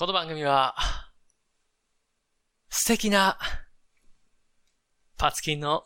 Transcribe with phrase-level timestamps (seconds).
[0.00, 0.74] この番組は、
[2.70, 3.38] 素敵な、
[5.18, 5.84] パツキンの、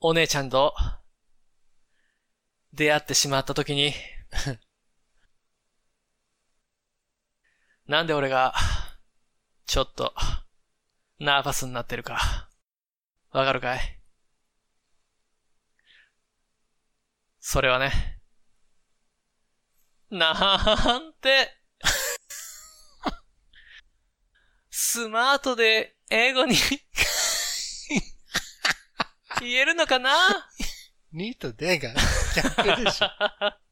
[0.00, 0.74] お姉ちゃんと、
[2.72, 3.92] 出会ってしまった時に、
[7.84, 8.54] なんで俺が、
[9.66, 10.14] ちょっと、
[11.18, 12.48] ナーバスになってるか、
[13.32, 14.00] わかるかい？
[17.38, 18.22] それはね、
[20.08, 21.61] なんて、
[24.74, 26.54] スマートで英語に
[29.42, 30.10] 言えるのかな
[31.14, 31.90] ？2とでが
[32.34, 33.10] 逆でしょ。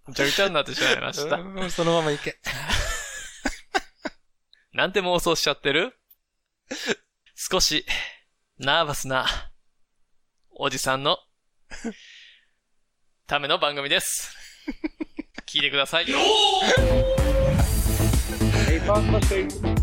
[0.06, 1.36] ぐちゃぐちゃになってしまいました。
[1.36, 2.38] うんそのままいけ。
[4.74, 5.98] なんて妄想しちゃってる？
[7.34, 7.86] 少し、
[8.58, 9.26] ナーバスな、
[10.50, 11.16] おじさんの、
[13.26, 14.36] ための番組です。
[15.46, 16.06] 聞いてください。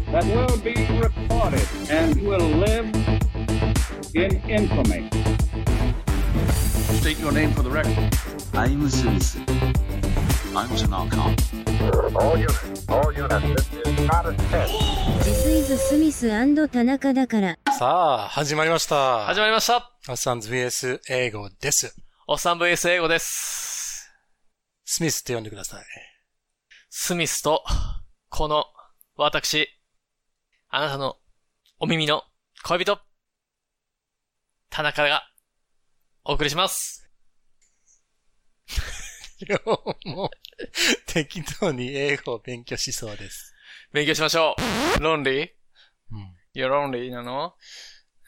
[0.07, 2.85] A that will be recorded and will live
[4.15, 5.09] in infamy.
[6.99, 7.97] State your name for the record.
[8.53, 9.37] I'm Smith.
[10.55, 11.35] I'm Tanaka.
[12.15, 14.73] All units, all units, this is not a test.
[15.23, 16.29] This is スミス
[16.69, 17.57] 田中だから。
[17.77, 19.25] さあ、始まりました。
[19.25, 19.91] 始まりました。
[20.07, 21.95] アッサンズ VS 英語です。
[22.27, 24.09] おっさん VS 英語です。
[24.85, 25.83] スミスって呼んでください。
[26.89, 27.63] スミスと、
[28.29, 28.65] この、
[29.15, 29.67] 私、
[30.69, 31.15] あなたの、
[31.79, 32.23] お耳の
[32.63, 32.99] 恋人、
[34.69, 35.23] 田中が、
[36.25, 37.09] お送りします。
[39.39, 39.57] 今
[40.03, 40.29] 日も
[41.05, 43.53] 適当に英語を勉強しそうです。
[43.93, 44.57] 勉強しましょ
[44.97, 45.01] う。
[45.01, 45.49] ロンリー
[46.11, 46.35] うん。
[46.53, 47.53] いや、ロンリーなの？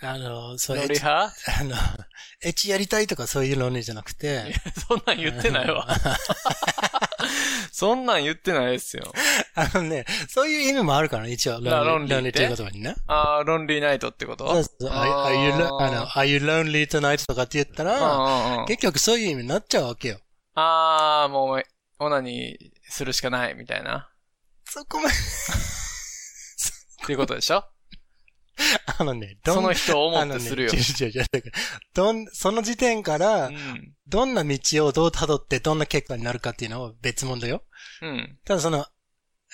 [0.01, 1.75] あの、そうロンエッチ、リー派あの、
[2.41, 4.55] エッチやりたいとかそういう論理じゃなくて、
[4.87, 5.85] そんなん言ってないわ。
[7.79, 9.13] そんなん言ってないですよ。
[9.55, 12.13] あのね、そういう意味もあるからね、一応、あ論理って？
[12.15, 12.95] 論理っていう言葉にね。
[13.07, 14.47] あー、ロンリーナイトってこと？
[14.47, 20.19] そうそう、are, are you, lo- あの、are you lonely tonight とかって言ったら、あー、結局そういう意味になっちゃうわけよ。
[20.55, 21.63] あー、もう、
[21.99, 22.57] オナに
[22.89, 24.09] するしかないみたいな。
[24.65, 27.63] そこまで、っていうことでしょ？
[28.99, 31.53] あのね、どんその人を思ってするよあのね違う違う違うだから
[31.93, 33.93] どん、その時点からう、ん。
[34.07, 37.63] どんな道をどう辿ってどんな結果になるかっていうのは別物だよ。
[38.01, 38.39] うん。
[38.45, 38.85] ただその、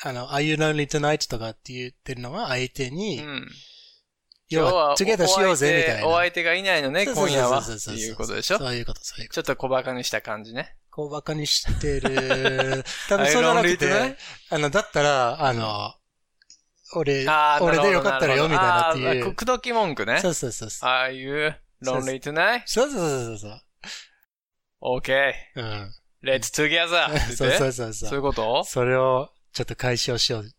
[0.03, 1.29] あの、are you lonely tonight?
[1.29, 3.47] とかって言ってるのは相手うに、ん。
[4.49, 6.07] 要は、トゥゲダしようぜみたいな。
[6.07, 7.59] お相手がいないのね、今夜は。
[7.59, 8.57] っていうことでしょ？
[8.59, 9.35] そういうこと、そういうこと。
[9.35, 10.75] ちょっと小馬鹿にした感じね。
[10.91, 12.83] こうバカにしてる。
[13.09, 14.17] 多分そうじゃなくて
[14.49, 15.93] あの、だったら、あの、
[16.93, 17.25] 俺、
[17.59, 19.33] 俺でよかったらよみたいなっていう。
[19.35, 20.19] くどき文句ね。
[20.21, 20.89] そうそうそうそう。
[20.89, 21.51] Are you
[21.83, 22.61] lonely tonight?
[22.65, 23.61] そうそうそうそう。
[24.99, 25.33] Okay.
[25.55, 25.93] うん。
[26.25, 27.07] Let's together.
[27.35, 28.05] そう言ってそうそうそ。
[28.07, 28.63] そういううこと？
[28.63, 30.51] それを、ちょっっと解消しよう。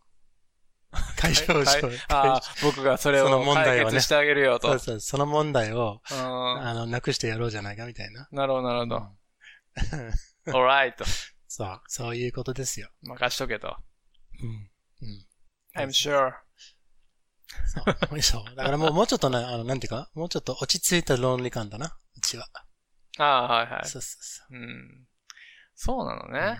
[1.18, 1.92] 解消しよう。
[2.08, 4.68] あー僕がそれそのを問題をね解決してあげるよと。
[4.68, 8.28] そうそう、その問題を、うんあの、なくしてやろうじゃないかみたいな。
[8.30, 9.16] なるほど、なるほど。
[10.52, 11.04] alright と。
[11.48, 12.88] そう、そういうことですよ。
[13.02, 13.76] 任しとけと。
[14.40, 14.70] うん。
[15.02, 15.26] うん。
[15.76, 16.32] I'm sure.
[17.66, 18.22] そう。
[18.22, 18.54] そう。
[18.54, 22.46] だからもう、もうちょっとね、あの、なんていうか、もうちょっと落ち着いた論理感だな、うちは。
[23.18, 23.88] ああ、はいはい。
[23.88, 24.56] そうそうそう。
[24.56, 25.06] うん。
[25.76, 26.58] そうなのね。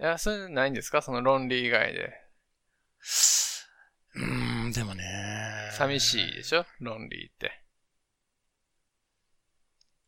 [0.00, 1.02] いや、それないんですか？
[1.02, 2.12] その論理以外で。
[4.14, 5.04] うーん、でもね。
[5.72, 6.64] 寂しいでしょ？
[6.80, 7.62] 論理って。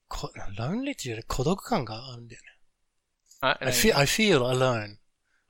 [0.08, 2.48] こ論理っていうより孤独感があるんだよね。
[3.40, 4.96] あ、I feel, I feel alone.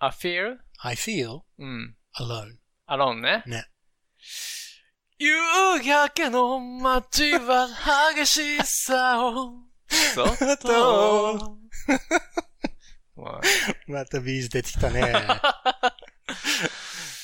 [0.00, 0.58] I feel?
[0.80, 1.96] I feel うん。
[2.18, 2.56] alone.
[2.86, 3.44] アロンね。
[3.46, 3.66] ね。
[5.18, 5.32] 夕
[5.84, 7.68] 焼けの街は
[8.14, 9.52] 激しさを、
[10.14, 11.58] そっと。
[13.18, 13.40] ま
[13.86, 15.12] またビーズ出てきたね。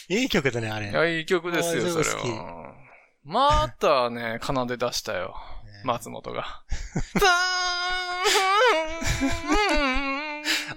[0.08, 0.88] いい曲だね、あれ。
[0.88, 2.74] あいや、いい曲ですよ、それは。
[3.22, 5.34] またね、奏で出したよ。
[5.84, 6.44] 松本が。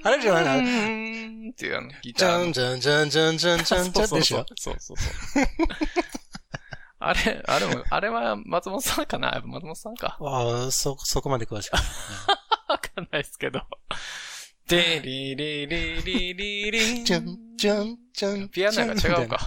[0.04, 1.50] あれじゃないの？
[1.52, 2.54] っていうあの、ギじゃんターの。
[2.54, 5.04] じゃんじゃんじゃんじゃんじゃんじゃんでしょそうそうそ
[5.42, 5.48] う。
[7.00, 10.18] あれ、あれも、あれは松本さんかなやっぱ松本さんか。
[10.20, 11.84] ああ、そ、そこまで詳しくない。
[12.70, 13.62] わかんないですけど。
[14.68, 17.06] でリリリリリリン。
[17.06, 18.50] じゃんじゃんじゃん。
[18.50, 19.40] ピアノが違うか。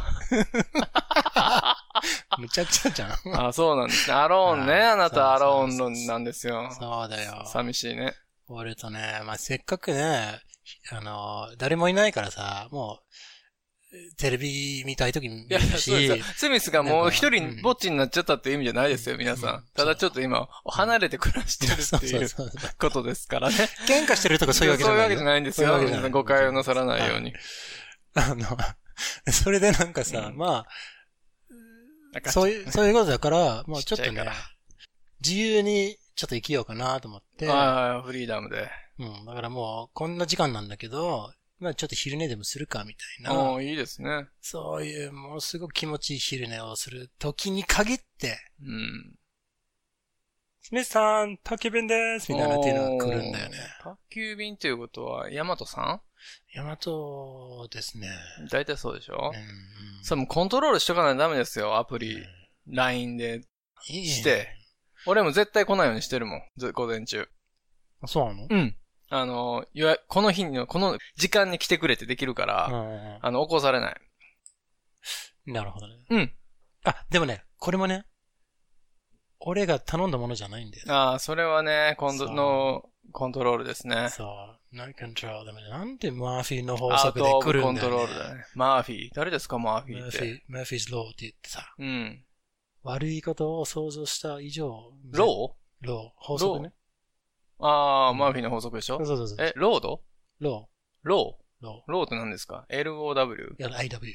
[2.38, 3.48] むちゃくちゃじゃん。
[3.48, 4.16] あ、そうなんですね。
[4.16, 4.72] アローンね。
[4.80, 6.70] あなたアローンなんですよ。
[6.72, 7.44] そうだよ。
[7.44, 8.14] 寂しいね。
[8.48, 10.40] 俺とね、まあ、せっかくね、
[10.90, 13.04] あの、誰もいないからさ、もう、
[14.16, 16.38] テレビ見たい時見いや、るそうです。
[16.38, 19.64] スミスがもう一人ぼっちになっちゃったっていう意味じゃないですよ、皆さん。
[19.74, 22.28] ただちょっと今、離れて暮らしてるっていう。
[22.78, 23.56] ことですからね。
[23.88, 25.52] 喧嘩してるとかそういうわけじゃないよ。
[25.52, 26.10] そういうわけじゃないんですよ。
[26.10, 27.32] 誤解をなさらないように。
[28.14, 28.46] あの、
[29.32, 30.66] それでなんかさ、うんま
[32.24, 34.24] あ、そういう、そういうことだから、もうちょっとね
[35.20, 37.56] 自由にちょっと生きようかなと思って、はい
[37.94, 38.68] はい、フリーダムで。
[38.98, 44.26] うん、だからもう、こんな時間なんだけど、まあちょっと昼寝でもするかみたいな、おーいいですね。
[44.40, 49.14] そういうものすごく気持ちいい昼寝をする時に限って、うん。
[50.62, 53.58] スミスさん、宅急便ですみたいなっていうのが来るんだよね。
[53.82, 56.00] 宅急便ということは、ヤマトさ
[56.54, 58.08] ヤマトですね。
[58.42, 59.32] ん大体そうでしょ？
[59.34, 62.24] うんうんそれもコントロールしとかないとダメですよ、アプリ。
[62.66, 63.42] LINE で
[63.88, 64.48] いいねして。
[65.06, 67.28] 俺も絶対来ないようにしてるもん、ず午前中。
[68.02, 68.46] あそうなの？
[68.48, 68.76] うん。
[69.12, 73.94] あの、予約この日の、この時間に来てくれってできるから、うんあの、起こされない。
[75.46, 75.94] なるほどね。
[76.10, 76.32] うん。
[76.84, 78.06] あ、でもね、これもね、
[79.40, 80.84] 俺が頼んだものじゃないんだよ。
[80.92, 84.10] ああ、それはね、コントそうの、コントロールですね。
[84.10, 84.76] そう。
[84.76, 87.90] not control でもね、なんでマーフィーの法アウ則でトオブコン来るんだよ、ね。
[87.90, 88.44] トロールだね。
[88.54, 89.08] マーフィー。
[89.14, 90.18] 誰ですか、マーフィーって？
[90.18, 92.24] マーフィー、マーフィーズローって言ってさ、うん。
[92.84, 96.72] 悪いことを想像した以上、ローロー、法則ね。
[97.60, 98.96] ーああ、マーフィーの法則でしょ？
[99.04, 99.38] そうそうそう。
[99.46, 100.02] え、ロード？
[100.40, 100.68] ロ
[101.02, 103.56] ロー、ローローって何ですか ?LOW?
[103.58, 104.14] ー、LIW。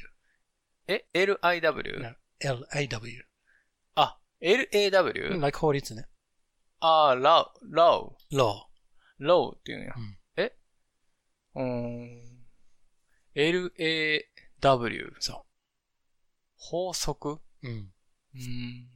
[0.88, 2.00] え ?LIW?
[2.00, 3.22] な LIW。
[3.94, 5.40] あ、LAW?
[5.40, 6.06] like 法律ね。
[6.80, 8.68] ああ、ラウ、ラウ、ロ
[9.18, 9.94] law っていうんや。
[9.96, 10.52] うんえ？
[11.54, 12.46] うーん。
[13.34, 14.20] LAW?
[14.60, 15.14] ー。
[15.20, 15.44] そ
[16.58, 17.32] 法則？
[17.32, 17.40] う。
[17.62, 17.72] うん。
[17.72, 18.88] うーん。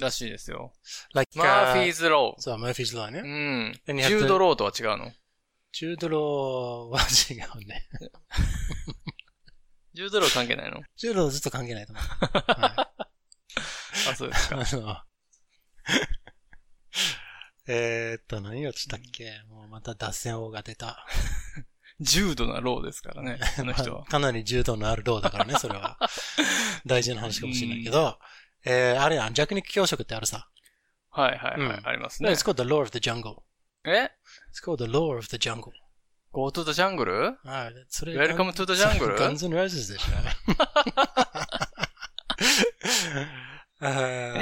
[0.00, 0.72] らしいですよ。
[1.14, 2.40] like, Murphy's Law。
[2.40, 3.20] そう、 Murphy's Law ね。
[3.20, 3.72] うん。
[3.96, 5.12] ジュードローとは違うの？
[5.72, 7.88] ジュードローは違うね。
[9.94, 10.80] ジュードロー関係ないの？
[10.96, 12.04] ジュードローずっと関係ないと思う。
[12.04, 12.90] は
[14.10, 14.56] あ、そうですい、か。
[14.60, 14.96] あの、
[17.68, 19.42] えーっと、何をつったっけ？
[19.48, 21.06] もうまた脱線王が出た。
[22.00, 24.04] 重度なローですからね、 あの人は。
[24.04, 25.98] かなり重度のあるローだからね、それは。
[26.86, 28.18] 大事な話かもしれないけど、
[28.68, 30.48] えー、あれやん、弱肉強食ってあるさ。
[31.10, 32.44] はいはいはい、うんありますね It's。
[32.44, 33.42] called the law of the jungle.
[33.84, 34.10] え
[34.52, 35.72] It's called the law of the jungle.
[36.32, 37.36] ?Go to the jungle?
[37.44, 39.18] はい、それ Welcome to the jungle?
[39.18, 40.08] ガンズ N' Roses でしょ。
[43.80, 44.38] あー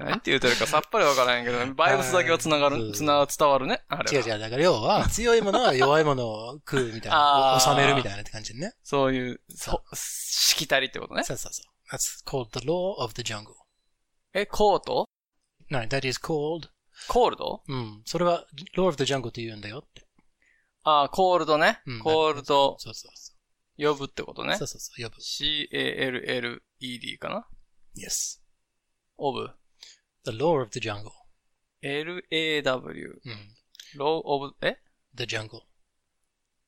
[0.08, 3.82] 何て言うてるかさっぱりわからへんけど、バイブスだけは繋がる、つな、伝わるね。
[3.88, 4.24] あれは。
[4.24, 4.38] 違う違う。
[4.38, 7.58] だから要は、強いものは弱いものを食うみたいな。
[7.62, 8.74] 収めるみたいなって感じね。
[8.82, 11.24] そういう、そ、しきたりってことね。
[11.24, 11.94] そうそうそう。
[11.94, 13.54] That's called the law of the jungle.
[14.32, 15.08] え、コート
[15.68, 16.68] ？No, that is called,
[17.08, 17.62] コールド？
[17.66, 18.02] うん。
[18.04, 20.06] それは law of the jungle って言うんだよって。
[20.82, 21.98] あーコールドねうん。
[22.00, 23.34] コールドそうそうそ
[23.76, 24.46] 呼ぶってことう。
[24.46, 24.66] ねそう。
[24.66, 25.02] そうそう。
[25.02, 25.20] 呼ぶ。
[25.20, 27.46] C-A-L-L-E-D かな
[27.96, 28.40] ？Yes.
[29.16, 29.50] オブ？
[30.24, 31.12] The law of the jungle.
[31.82, 33.20] L-A-W。
[33.24, 33.54] うん。
[33.96, 34.78] ローオブ、え
[35.14, 35.62] the jungle.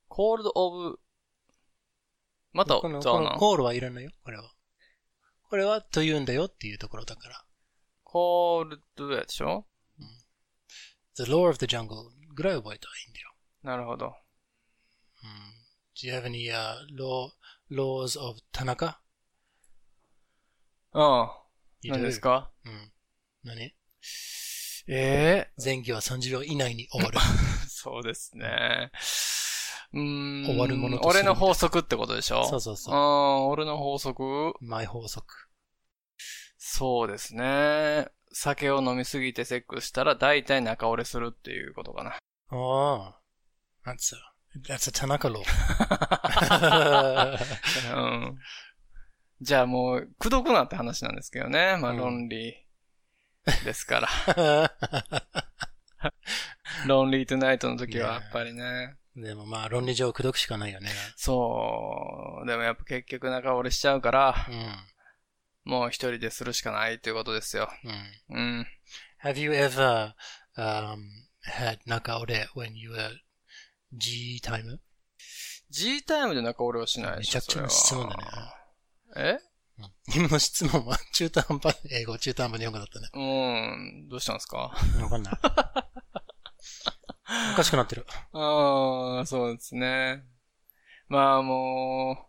[0.09, 1.01] コールドオブ、
[2.53, 3.37] また、この、この。
[3.39, 4.11] コールはいらないよ。
[4.25, 4.53] これは。
[5.49, 7.45] これはと言うんだよっていうところだから。
[8.05, 9.67] コールドやでしょ
[11.15, 13.35] ？The law of the jungle ぐらい覚えたらいいんだよ。
[13.63, 14.07] なるほど。
[14.07, 14.13] うん。
[15.95, 17.31] Do you have any、uh, law,
[17.71, 18.99] laws of 田中
[20.95, 21.31] うん。
[21.83, 22.05] You 何 do?
[22.07, 22.51] ですか？
[22.65, 22.92] うん。
[23.45, 23.75] 何？
[24.89, 27.19] ええ前期は30秒以内に終わる。
[27.69, 28.91] そうですね。
[29.93, 30.47] うーん。
[30.47, 32.45] 終わるものとする俺の法則ってことでしょ？
[32.47, 34.55] そうそうそううん、俺の法則？
[34.61, 35.49] マイ法則。
[36.59, 38.09] そうですね。
[38.33, 42.11] 酒を飲みすぎてセックスしたら大体仲折れするっていうことかな。
[42.11, 42.17] あ
[42.51, 43.19] あ。
[43.85, 44.21] That's a,
[44.63, 44.93] that's a.
[47.95, 47.97] う
[48.31, 48.39] ん。
[49.41, 51.77] じゃあもう、くどくなって話なんですけどね。
[51.79, 52.62] まあ、うん論理
[53.65, 54.73] ですから。
[56.87, 58.97] ロンリートゥナイトの時はやっぱりね。
[59.15, 60.91] でもまあ論理上口説くしかないよね。
[61.17, 62.47] そう。
[62.47, 64.35] でもやっぱ結局仲折れしちゃうから、
[65.65, 67.69] うもう一人でするしかないっていうことですよ。
[67.85, 68.37] ん。
[68.37, 68.59] うん。
[68.59, 68.67] うん。
[69.23, 70.13] Have you ever
[70.57, 70.99] um,
[71.47, 73.11] had 中折れ when you were
[73.93, 74.79] G time?
[75.71, 78.25] G タイムで仲折れはしないでしょめちゃくちゃな質問だね。
[79.15, 79.41] それは。
[80.15, 83.09] 今の質問は中途半端、英語、中途半端日本語だったね。
[83.15, 84.09] えうん。
[84.09, 84.59] どうしたんですか？
[84.59, 85.35] わかんない。
[87.53, 88.07] おかしくなってる。
[88.33, 90.23] ああ、そうですね。
[91.09, 92.29] まあも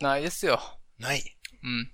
[0.00, 0.60] う、ないですよ。
[0.98, 1.22] ない。
[1.62, 1.92] うん。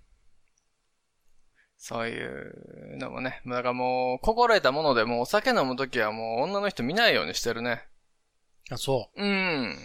[1.76, 3.42] そういうのもね。
[3.46, 7.86] だからもう、心得たものでもうお酒飲むときはもう女の人見ないようにしてるね。
[8.70, 9.76] あ、そうん。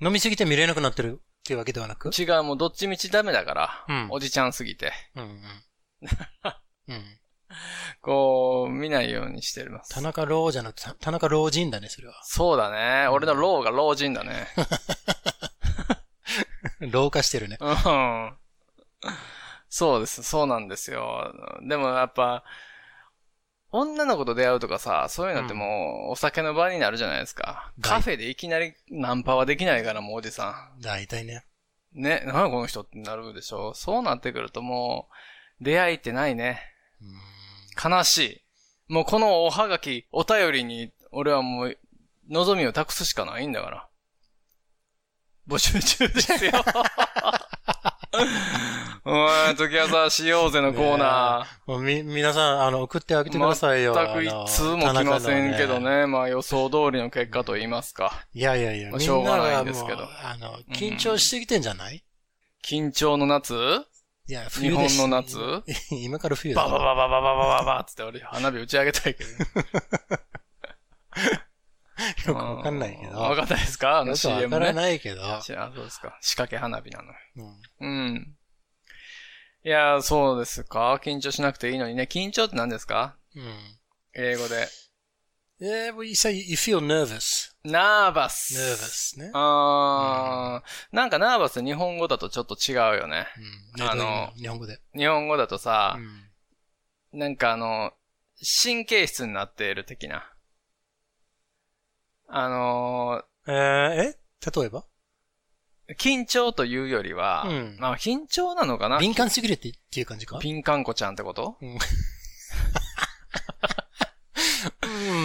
[0.00, 0.06] う。
[0.06, 2.10] 飲みすぎて見れなくなってるっていうわけではなく？
[2.18, 3.84] 違う、もうどっちみちダメだから。
[3.86, 4.92] うんおじちゃんすぎて。
[5.14, 5.40] うんうん。
[6.88, 7.04] うん。
[8.00, 9.94] こう、見ないようにしてます。
[9.94, 12.14] 田中老じゃなくて、田中老人だね、それは。
[12.24, 13.08] そうだね。
[13.08, 14.46] 俺の老が老人だね。
[16.90, 17.58] 老化してるね。
[17.60, 18.36] うん。
[19.68, 20.22] そうです。
[20.22, 21.30] そうなんですよ。
[21.68, 22.42] でもやっぱ、
[23.76, 27.72] 女の子と出会うとかさ、そういうのってもう、お酒の場になるじゃないですか。
[27.76, 31.44] うんカフェでいきなりナンパはできないから、もうおじさ大体ね。
[31.98, 32.02] ん。
[32.02, 33.74] ね、なこの人ってなるでしょ。
[33.74, 35.08] そうなってくるとも
[35.60, 36.60] う、出会いってないね。
[37.02, 38.92] うん悲しい。
[38.92, 41.76] もうこのおはがき、お便りに、俺はもう、
[42.30, 43.88] 望みを託すしかないんだから。
[45.48, 46.52] 募集中ですよ。
[49.06, 53.82] おい、時朝しようぜのコーナ もうみ、皆さん、あの、送ってあげてくださいー。
[53.82, 53.94] よ。
[53.94, 55.90] 全く一通も来ませんけどあの。
[55.90, 56.06] ね。
[56.06, 58.24] まあ予想通りの結果と言いますか。
[58.32, 62.02] いやいやいや、みまあしょうんがないんですけど、あの、緊張しすぎてんじゃない？
[62.64, 63.54] 緊張の夏？
[64.26, 65.36] いや、日冬です本の夏
[65.92, 69.30] 今から冬だバババババババババつって俺花火打ち上げたいけど。
[69.30, 69.36] よ
[72.24, 73.18] くわかんないけど。
[73.18, 74.72] わかんないですかあのよくわ CM からね。
[74.72, 75.20] ないけど。
[75.42, 76.16] そうですか。
[76.22, 77.18] 仕掛け花火なのよ。
[77.80, 78.34] うんうん。
[79.64, 81.00] いや、そうですか？
[81.02, 82.06] 緊張しなくていいのにね。
[82.10, 83.16] 緊張って何ですか？
[83.34, 83.44] うん。
[84.14, 84.68] 英語で。
[85.60, 87.54] えー、well, you say you feel nervous.
[87.64, 88.54] ナーバス。
[89.16, 89.30] nervous ね。
[89.32, 93.26] あー、なんかナーバス日本語だとちょっと違うよね。
[93.78, 93.82] うん。
[93.88, 94.80] あの日本語で。
[94.94, 95.96] 日本語だとさ
[97.12, 97.18] う、ん。
[97.18, 97.92] なんかあの、
[98.62, 100.30] 神経質になっている的な。
[102.28, 104.18] あのえー、え？
[104.54, 104.80] 例えば？
[104.80, 104.84] ー、
[105.98, 108.98] 緊張というよりは、うんまあ緊張なのかな？
[108.98, 110.38] 敏感すぎるってっていう感じか？
[110.38, 111.56] ピンカンコちゃんってこと？
[111.60, 111.78] うん、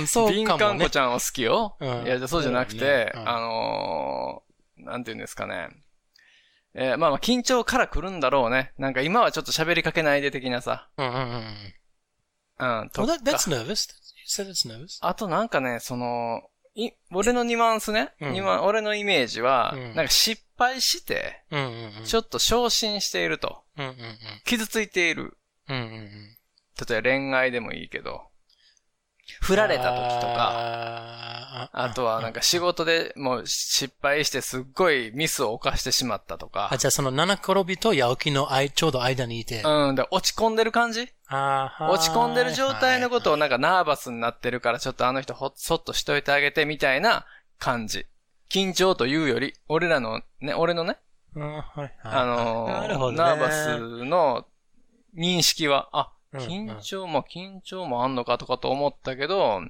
[0.07, 0.97] そう敏かもね感子ち。
[0.97, 1.77] ゃんは好きよ。
[1.79, 5.69] うんいや、そうじゃなくて、そうんあのーなんて言うんですかね。
[6.73, 8.73] えーまあまあ緊張から来るんだろうね。
[8.77, 10.89] なんか今はちょっと喋りかけないで的なさ。
[10.97, 11.21] うんうんうん。
[12.81, 13.89] うん、と Well, か that, that's nervous.
[14.17, 14.97] You said it's nervous.
[15.01, 16.41] あとなんかね、その、
[16.87, 18.13] い、俺のニュアンスね。
[18.21, 21.65] うんニュアン俺のイメージは、うんなんか失敗して、うんうん
[21.99, 22.05] うん。
[22.05, 23.63] ちょっと昇進していると。
[23.77, 24.17] うんうんうん。
[24.45, 25.37] 傷ついている。
[25.67, 26.35] うんうんうん。
[26.87, 28.29] 例えば恋愛でもいいけど。
[29.41, 30.33] 振られた時とか。
[30.33, 36.77] かあとはなんか仕事でもう失敗してすっごいミスを犯してしまったとかあ、。
[36.77, 39.61] じゃあその七転びと八起きの間ちょうど間にいて。
[39.63, 41.11] うん、で落ち込んでる感じ？
[41.29, 47.25] 落ち込んでる状態のことをはいなんかナーバスになってるからちょっとあの人ほ、そっとしといてあげてみたいな
[47.59, 48.05] 感じ。
[48.49, 50.97] 緊張というより、俺らのね、俺のね、
[51.35, 54.47] あのナーバスの
[55.15, 59.61] 認識は、あ、うん緊張、まあ緊張もあんのかとかと思ったけど、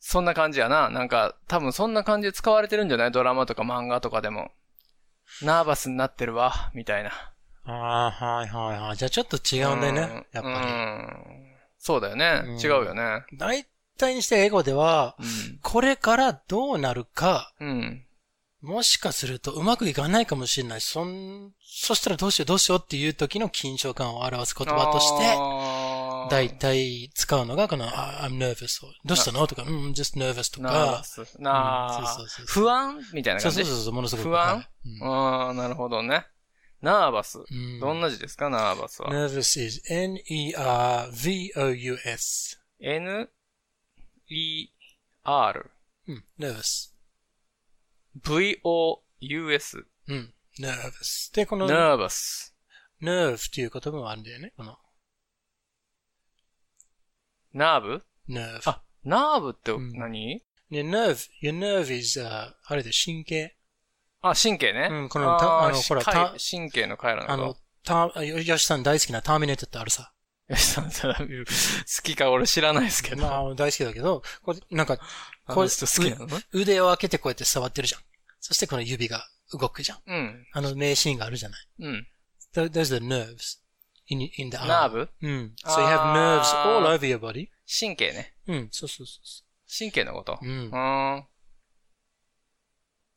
[0.00, 0.88] そんな感じやな。
[0.88, 3.10] なんか、多分そんな感じで使われてるんじゃない？
[3.10, 4.52] ドラマとか漫画とかでも。
[5.42, 7.10] ナーバスになってるわ、みたいな。
[7.66, 8.96] ああ、はいはいはい。
[8.96, 10.26] じゃあちょっと違うんだよね。
[10.32, 11.46] やっぱうん
[11.78, 12.42] そうだよね。
[12.44, 13.24] うん違うよね。
[13.32, 13.38] り。
[13.38, 13.66] 大
[13.98, 15.58] 体にして英語では、うん。
[15.62, 18.02] これからどうなるか、うん。
[18.62, 20.80] もしかするとうまくいかないかもしれない。
[20.80, 28.80] そん、そしたらどうしようどうしようっていう時の緊張感を表す言葉として、大体使うのがこの、あ I'm nervous.
[29.04, 31.02] どうしたのとか、うん、just nervous とか。
[32.46, 32.98] 不安？
[33.12, 33.56] みたいな感じ？
[33.58, 34.28] そうそうそうものすごく。
[34.30, 34.66] 不安？
[35.02, 36.26] ああ、なるほどね。
[36.86, 37.40] ナーバス。
[37.40, 39.10] うんどんな字ですか、ナーバスは。
[39.10, 40.52] nervous is N-E-R-V-O-U-S.
[42.78, 43.28] N,
[44.28, 44.68] E,
[45.24, 45.70] R,
[46.06, 46.94] うん、nervous.
[48.14, 49.84] V, O, U, S.
[50.06, 51.34] うん、nervous.
[51.34, 52.52] で、この nervous.
[53.02, 54.52] nerve っていう言葉もあるんだよね。
[54.56, 54.78] この
[57.52, 58.60] ナーブ nerve.
[58.64, 60.40] あ、ナーブってうん何、
[60.70, 63.55] で、nerve, your nerve is, uh, あれで神経。
[64.22, 64.88] あ、神経ね。
[64.90, 67.56] うんこのあのほら神経の回路のこあの、
[68.12, 70.12] た、よよしさん大好きなターミネーターってあるさ。
[70.48, 70.52] と。
[70.52, 70.92] よしさん、好
[72.02, 73.22] きか俺知らないですけど。
[73.22, 74.98] まあ、大好きだけど、これ、なんか、
[75.46, 75.68] こう
[76.52, 78.00] 腕を開けてこうやって触ってるじゃん。
[78.40, 79.98] そしてこの指が動くじゃん。
[80.06, 80.46] うん。
[80.52, 81.66] あの名シーンがあるじゃない。
[81.80, 82.06] うん。
[82.54, 83.58] Th- Those are the nerves
[84.08, 84.66] in, in the arm.
[84.66, 85.08] ナーブ？
[85.22, 85.54] うん。
[85.64, 87.48] So you have nerves all over your body.
[87.66, 88.34] 神経ね。
[88.46, 89.44] うん、そうそうそうそ
[89.78, 90.38] 神経のこと？
[90.40, 90.46] う。
[90.46, 90.70] ん。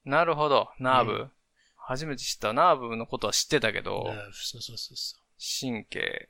[0.05, 0.69] なるほど。
[0.79, 1.29] ナーブ。
[1.75, 2.53] 初めて知った。
[2.53, 5.17] ナーブのことは知ってたけど、nerve そうそうそうそ
[5.61, 6.29] 神経。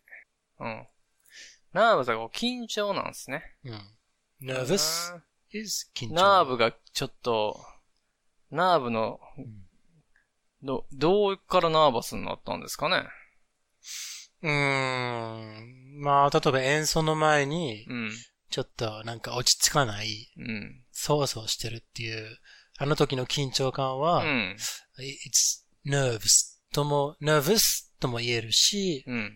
[0.59, 0.87] うん。
[1.73, 3.43] ナーブがこう緊張なんですね。
[3.65, 3.71] う。
[3.71, 3.81] うん。
[5.51, 6.13] is 緊張。
[6.13, 7.59] ナーブがちょっと、
[8.51, 9.19] ナーブの、
[10.63, 13.07] ど、どうからナーバスになったんですかね？
[14.41, 15.99] うーん。
[16.01, 18.11] まあ、例えば演奏の前に、うん。
[18.49, 20.83] ちょっとなんか落ち着かない、うん。
[20.91, 22.39] そわそわしてるっていう、
[22.81, 24.55] あの時の緊張感は、うん。
[24.99, 27.59] it's nerves とも、nervous
[27.99, 29.33] とも言えるし、うん。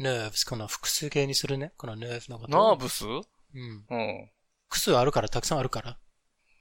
[0.00, 1.72] nerves、この複数形にするね。
[1.76, 2.52] この nerve のこと。
[2.52, 3.20] ナーブスうん。
[3.90, 4.30] うん。
[4.68, 5.98] 複数あるから、たくさんあるから。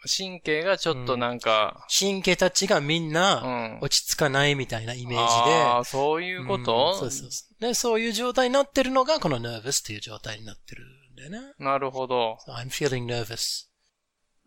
[0.06, 3.12] 神経がちょっとなんか、神経たちがみんう。
[3.14, 5.56] なん落ち着かないみたいなイメージで。
[5.56, 7.62] ああ、そういうこと、うんそうそうそう。
[7.62, 11.54] で、そういう状態になってるのが、この nervous っていう状態になってるんだよね。
[11.58, 12.38] なるほど。
[12.46, 13.68] So I'm feeling nervous.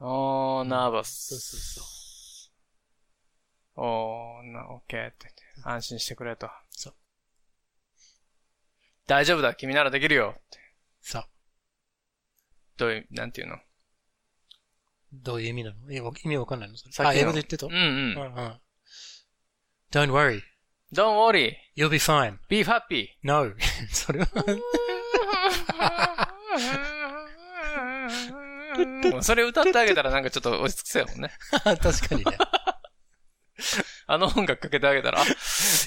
[0.01, 1.29] ああ、ナーバス。
[1.29, 1.81] そうそうそ
[3.77, 3.85] う。
[3.85, 5.43] おー、な、オッケーって言って。
[5.65, 6.49] 安心してくれと。
[6.71, 6.95] そう。
[9.07, 10.35] 大丈夫だ、君ならできるよ。
[10.37, 10.59] って
[11.01, 11.29] さあ、
[12.77, 13.57] どういう、なんていうの？
[15.13, 15.77] どういう意味なの？
[15.93, 16.77] 意味わかんないの？
[16.77, 17.67] それさっきのあ、英語で言ってた？
[17.67, 17.77] うんう。
[17.77, 18.61] うんんうん。
[19.91, 20.43] Don't worry.
[20.93, 22.39] Don't worry, You'll be fine.
[22.49, 23.11] be happy.
[23.23, 23.53] No.
[23.93, 24.27] それは、
[29.23, 31.31] それ歌ってあげたらなんかちょっと落ち着くせやもんね。
[31.65, 32.39] 確かにね。
[34.07, 35.25] あの音楽かけてあげたら、あ、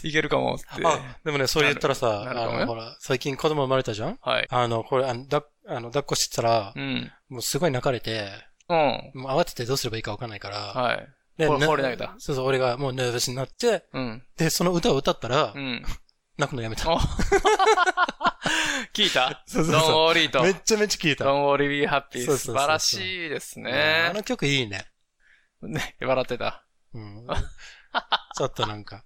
[0.03, 0.65] いけるかもって。
[0.85, 4.17] あ、でもね、それ言ったらさ、あなるほどねの、ほら、最近子供生まれたじゃん？
[4.21, 4.47] はい。
[4.49, 7.11] あの、これ、あの、だ、あの、抱っこしてたらう、ん。
[7.29, 8.29] もうすごい泣かれて、
[8.69, 9.11] うん。
[9.15, 11.07] もう慌ててどうすればいいかわかんないから、はい。
[11.37, 14.23] でなほ放り投げたそうそう、俺がもうネーバスになって、うん。
[14.37, 15.83] で、その歌を歌ったらう、ん。
[16.37, 16.91] 泣くのやめた。
[16.91, 16.97] お
[18.93, 19.43] 聞いた？
[19.47, 20.43] そうそうそう ?Don't worry と。
[20.43, 21.25] めっちゃめっちゃ聞いた。
[21.25, 21.89] Don't worry, be happy.
[21.89, 24.13] そうそうそうそう素晴らしいですうんねあ。
[24.13, 24.85] の曲いいね。
[25.61, 26.65] ね、笑ってた。
[26.93, 27.27] うん。
[28.37, 29.03] ちょっとなんか。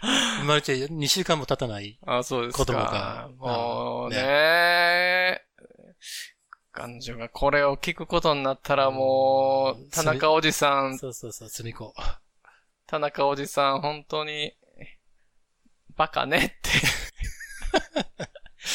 [0.00, 1.98] 生まれて2週間も経たない。
[2.06, 2.58] あ、そうですか。
[2.58, 5.42] 子供がもううんね
[6.70, 11.92] 彼女がこれを聞くことになったらもうんう、田中おじさん、そうそうそう、すみこ。
[12.86, 14.54] 田中おじさん、本当に、
[15.96, 16.70] バカねって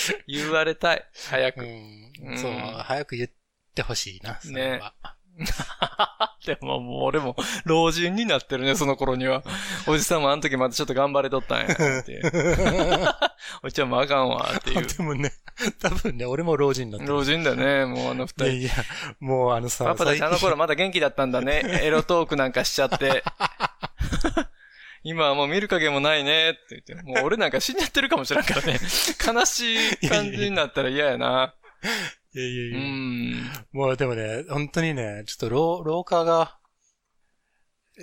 [0.28, 1.06] 言われたい。
[1.30, 1.64] 早うく。
[1.64, 2.38] ん。
[2.38, 3.30] そう、早く言っ
[3.76, 4.40] てほしいな。
[4.42, 4.94] それは
[6.46, 9.44] でももう俺も老人になってるね、その頃には。
[9.88, 11.74] おじさんもあの時またちょっと頑張れとったんや。
[11.74, 12.22] って。
[13.64, 14.86] おじちゃんもあかんわ、っていう。
[14.86, 15.34] でもね、
[15.82, 17.14] 多分ね、俺も老人になってる。
[17.14, 18.46] 老人だね、もうあの二人。
[18.46, 18.72] いやいや、
[19.20, 21.64] もうあのさ、パパたちあの頃まだ元気だったんだね。
[21.82, 23.24] エロトークなんかしちゃって。
[25.04, 27.06] 今はもう見る影もないねって言って。
[27.06, 28.80] もう俺なんか死んじゃってるかもしれんからね。
[29.26, 31.54] 悲しい感じになったら嫌やな。
[32.34, 32.80] いやいやういや。
[32.80, 33.52] ん。
[33.74, 36.58] もうでもね、本当にね、ちょっと老、老化が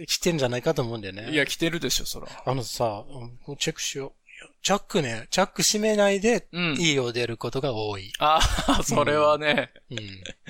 [0.06, 1.30] 来てんじゃないかと思うんだよね。
[1.30, 2.28] いや、来てるでしょ、そら。
[2.44, 4.19] あのさ、うんチェックしよう。
[4.62, 6.74] チャックね、チャック閉めないで、うん。
[6.78, 8.12] いいよ出ることが多い。
[8.18, 9.98] ああ、それはね、うん。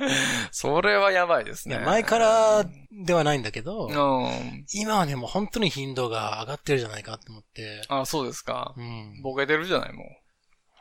[0.50, 1.78] それはやばいですね。
[1.78, 4.66] 前からではないんだけど、うん。
[4.74, 7.82] 今はね、もう本当に頻度が上がってるじゃないかと思って。
[7.88, 8.74] あそうですか。
[8.76, 9.20] うん。
[9.22, 10.04] ボケてるじゃない、も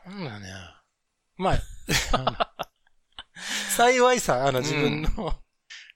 [0.06, 0.10] う。
[0.10, 0.48] なんだね。
[1.36, 1.58] まあ、
[3.70, 5.34] 幸いさ、あの自分の、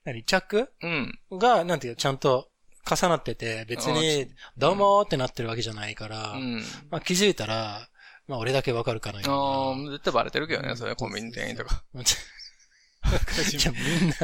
[0.05, 1.19] 何、チャックうん。
[1.33, 2.51] が、なんていう、ちゃんと
[2.89, 6.63] 重なってて、別に、どうもーってなってるわけじゃないから、うん。
[6.91, 7.89] まあ気づいたら、
[8.27, 9.21] まあ俺だけわかるかな。
[9.25, 11.83] ああ、絶対バレてるけどね、それコンビニ店員とか。
[11.95, 14.17] いや、みんな、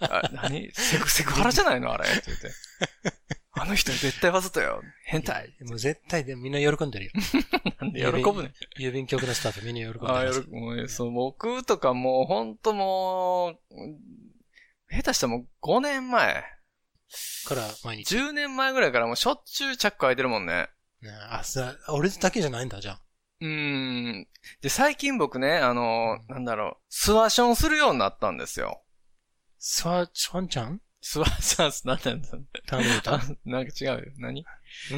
[0.00, 0.70] あ、何？
[0.72, 2.50] セク、セクハラじゃないのあれって言って。
[3.56, 4.82] あの人絶対わざとよ。
[5.04, 5.54] 変態。
[5.60, 7.12] もう絶対でみんな喜んでるよ。
[7.80, 8.52] なんで喜ぶね。
[8.78, 10.44] 郵便局のスタッフみんな喜んであ、るよ。
[10.50, 13.58] もう、そう、僕とかもう、ほんともう、
[14.90, 16.44] 下手したらもう5年前、
[17.46, 18.16] から毎日。
[18.16, 20.68] 10年前ぐらいからもうしょっちゅうチャック開いてるもんね。
[21.02, 23.00] ねあ、さ、俺だけじゃないんだ、じゃあ。
[23.40, 24.28] うーん。
[24.62, 28.82] で、最近僕ね、あの、なんだろう、スワションするようになったんですよ。
[29.58, 30.80] スワ、スワンちゃん？
[31.00, 32.18] スワションス、なんだよ。
[32.66, 34.00] 頼むあなんか違うよ。
[34.18, 34.40] 何？
[34.40, 34.44] い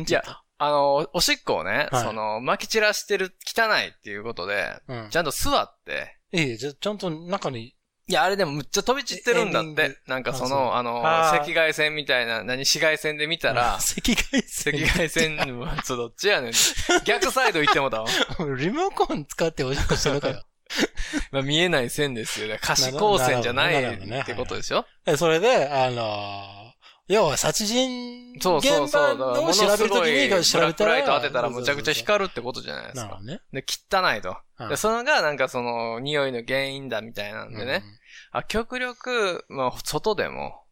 [0.09, 0.23] いや、
[0.59, 5.17] あの、おしっこをね、はいその、撒き散らしてる、汚いっていうことで、うんち。
[5.17, 7.76] ゃんと座って、ええ、じゃ、ちゃんと中に、
[8.09, 9.99] いや、あれでもむっちゃ飛び散ってるんだっエンディンて。
[10.07, 14.75] なんかその、あの、あー赤外線みたいな、何、紫外線で見たら、赤外線。
[14.85, 16.53] 赤外線は、どっちやねん。
[17.05, 18.09] 逆サイド行ってもだわ。
[18.59, 20.45] リモコン使っておしっこしてるのかよ。
[21.33, 22.59] まあ、見えない線ですよね。
[22.61, 24.85] 可視光線じゃないなるほどねってことでしょ？
[25.07, 26.66] えそれで、あのー
[27.09, 29.19] 要は殺人現そうそうそう。
[29.19, 33.21] だから場を調べるときにブラ調べたら、ックライト当てたらむちゃくちゃ光るってことじゃないですかなるほ。
[33.25, 33.41] どね。
[33.53, 34.37] で、汚いと。
[34.59, 37.85] うんで、それがなんかその、匂いの原因だみたいなんでね。
[38.33, 40.65] あ、極力、まあ、外でも、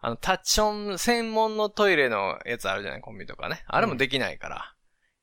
[0.00, 3.64] あの、タッチョン専門のトイレのやつあるじゃない、コンビニとかね。
[3.66, 4.74] あれもできないから。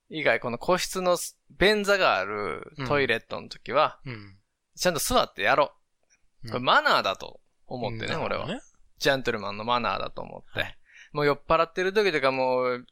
[0.09, 1.17] 以外、この個室の
[1.57, 4.11] 便座があるトイレットの時は、うん。
[4.11, 4.37] うん。
[4.75, 5.71] ちゃんと座ってやろ
[6.43, 6.47] う。
[6.47, 8.47] これうんマナーだと思ってね、俺は。
[9.01, 10.77] ジャントルマンのマナーだと思って。
[11.11, 12.85] もう酔っ払ってる時とかもう、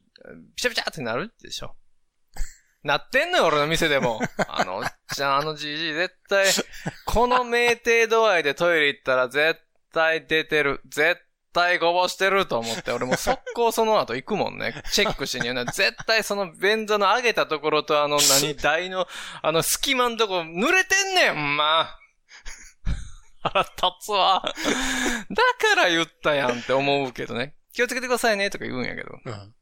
[0.54, 1.74] ピチャピチャってなるでしょ。
[2.82, 4.20] なってんのよ、俺の店でも。
[4.48, 4.82] あの、
[5.14, 6.46] じゃあ、あのじじい絶対、
[7.06, 9.60] この酩酊度合いでトイレ行ったら絶
[9.92, 10.80] 対出てる。
[10.86, 11.20] 絶
[11.52, 14.82] 対こぼしてると思って、俺もう速攻その後行くもんね。
[14.92, 15.64] チェックしにね。
[15.66, 19.06] 絶対その便座の上げたところとあの何、 台の、
[19.42, 21.99] あの隙間のとこ濡れてんねん、ほんま。
[23.42, 24.42] 腹立つわ。
[24.44, 27.54] だから言ったやんって思うけどね。
[27.72, 29.10] 気をつけてくださいねとか言うんやけど。
[29.24, 29.54] うん。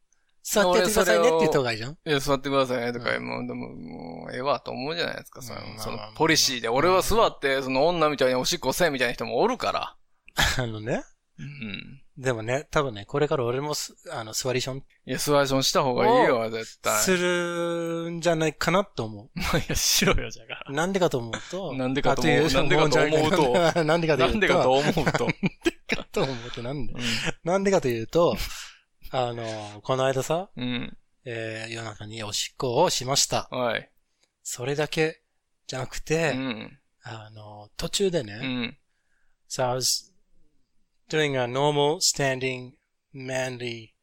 [0.42, 1.92] 座ってくださいねって言った方がいいじゃん。
[1.92, 6.68] いや、座ってくださいねとか、うんもう、でも、もう、ええわと思うじゃないですか、そのうんそのポリシーで。
[6.68, 9.96] 俺は座って、その女みたいにおしっこせえみたいな人もおるから。
[10.56, 11.04] あのね。
[11.38, 12.02] うん。
[12.18, 17.00] でもね、多分ね、これから俺もす、あの、座りションいや、座りションした方がいいよ、絶対。
[17.00, 20.64] するんじゃないかなと思 いや、しろよ、じゃが。
[20.68, 20.72] う。
[20.72, 21.72] なんでかと思うと。
[21.74, 23.54] なんでかと思うあいうなんでかと思うとと。
[23.84, 24.32] なんでかというと。
[24.32, 25.26] なんでかと思うと。
[25.96, 26.94] かと思うと、なんで、
[27.44, 28.36] なんでかというと、
[29.12, 30.96] あの、この間さ、うん。
[31.24, 33.48] えー、夜中におしっこをしました。
[33.52, 33.60] うん。
[33.60, 33.90] はい。
[34.42, 35.22] それだけ
[35.68, 36.78] じゃなくうて、ん。
[37.02, 38.78] あの、途中でね、うん。
[39.48, 40.08] so I was
[41.08, 42.72] doing a normal standing
[43.14, 43.94] manly,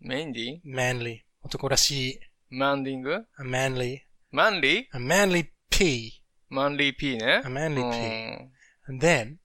[0.00, 4.00] メンディ manly, 男らしい、マンディング a manly,
[4.32, 6.10] マンリー a manly pee,
[6.48, 7.42] マンリー P ね。
[7.44, 8.44] a manly う pee.
[8.44, 8.50] ん
[8.88, 9.36] And then,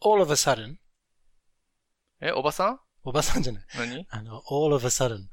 [0.00, 0.76] all of a sudden,
[2.20, 3.64] え、おばさんおばさんじゃない。
[3.78, 5.28] 何あの、all of a sudden.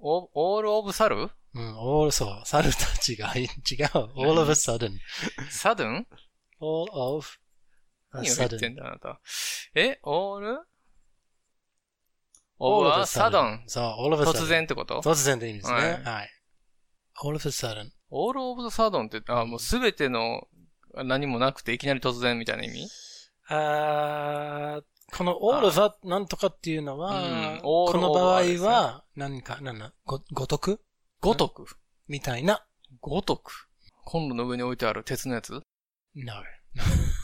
[0.00, 3.48] オオールオブサルうん、all, そう、猿たちが、違う。
[4.16, 4.98] all of a sudden.
[5.48, 6.06] サドン
[6.60, 7.28] all of
[8.12, 8.70] 何を言って sudden.
[8.70, 9.20] んだ、あなた。
[9.74, 10.64] え、オール？All
[12.58, 13.64] オブ of a はサドン。
[13.66, 14.32] そう、all of a sudden.
[14.42, 15.00] 突然ってこと？
[15.00, 15.74] 突然でいいんですね。
[15.74, 16.30] はいはい。
[17.24, 17.90] all of a sudden.
[18.10, 20.46] オールオブサドンって、あ、もうすべての
[20.94, 22.88] 何もなくていきなり突然みたいな意味？
[23.48, 24.82] あー
[25.16, 30.80] この all of a なんとかっていうのは、うん all この場合は、何か、なんだ、ご、ごとく？
[31.20, 31.66] ごとく？
[32.08, 32.64] みたいな。
[33.00, 33.68] ごとく？
[34.04, 35.52] コンロの上に置いてある鉄のやつ？
[36.14, 36.32] No.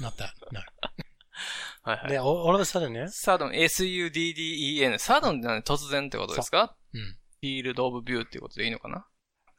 [0.00, 0.30] not that.
[0.52, 0.60] No.
[1.82, 2.10] はいはい。
[2.10, 3.08] で、all of a sudden ね。
[3.08, 4.98] サドン、S-U-D-D-E-N。
[4.98, 7.00] サドンって何突然ってことですかうん。
[7.00, 9.06] フィールドオブビューっていうことでいいのかな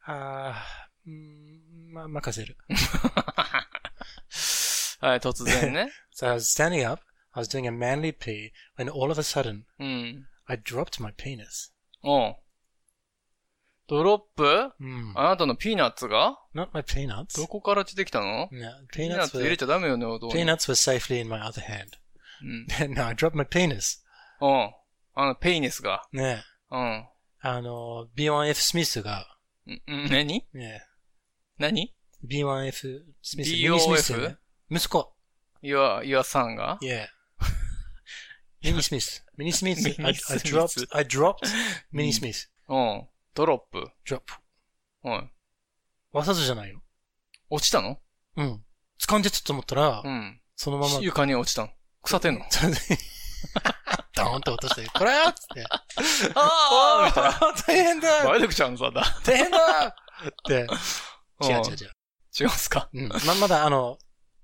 [0.05, 2.57] あーうんま、任せる。
[5.01, 5.91] はい、突然ね。
[6.13, 9.63] So I was standing up, I was doing a manly pee, when all of a sudden,
[9.79, 10.27] うん。
[10.45, 11.71] I dropped my penis.
[12.03, 12.35] おう
[13.89, 15.13] ドロップうん。
[15.15, 17.37] あなたのピーナッツが Not my peanuts.
[17.37, 20.33] どこから出てきたの No, ピーナッ peanuts ツ入れちゃダメよね、お父に。
[20.33, 21.87] peanuts were safely in my other hand.
[22.41, 22.93] うん。
[22.93, 23.99] no, I dropped my penis.
[24.41, 24.71] うん。
[25.15, 26.07] あの、ペイネスが。
[26.13, 27.05] ねうん。
[27.41, 29.25] あの、B1F スミスが、
[29.65, 30.85] んん何ね
[31.57, 31.93] 何
[32.25, 33.55] B1F スミス、BOF？
[33.55, 34.37] ミニスミスよね
[34.69, 35.13] 息子。
[35.63, 37.07] ?your, your son が Yeah.
[38.61, 39.25] ミニスミス。
[39.37, 39.87] ミニスミス。
[40.01, 41.35] I, dropped, I dropped
[41.91, 42.51] ミニスミス。
[42.67, 43.07] うん。
[43.33, 44.21] ドロップ？drop.
[45.03, 45.31] うん。
[46.11, 46.81] わざとじゃないよ。
[47.49, 47.99] 落ちたの？
[48.37, 48.63] うん。
[49.01, 50.41] 掴んでたと思ったら、うん。
[50.55, 51.69] そのまま、床に落ちたの？
[52.03, 52.41] 腐ってんの？
[54.15, 55.11] ドーンと落として、これ？
[55.11, 55.63] ーっつって。
[56.35, 57.29] あみたいな。
[57.29, 59.03] あー大変だバイデクちゃんさ、だ。
[59.23, 59.93] 大変だっ
[60.47, 60.53] て。
[60.53, 60.67] 違う
[61.41, 61.91] うん違う違う。
[62.39, 62.89] 違うんすか？
[62.93, 63.07] うん。
[63.07, 63.97] ま、まだあの、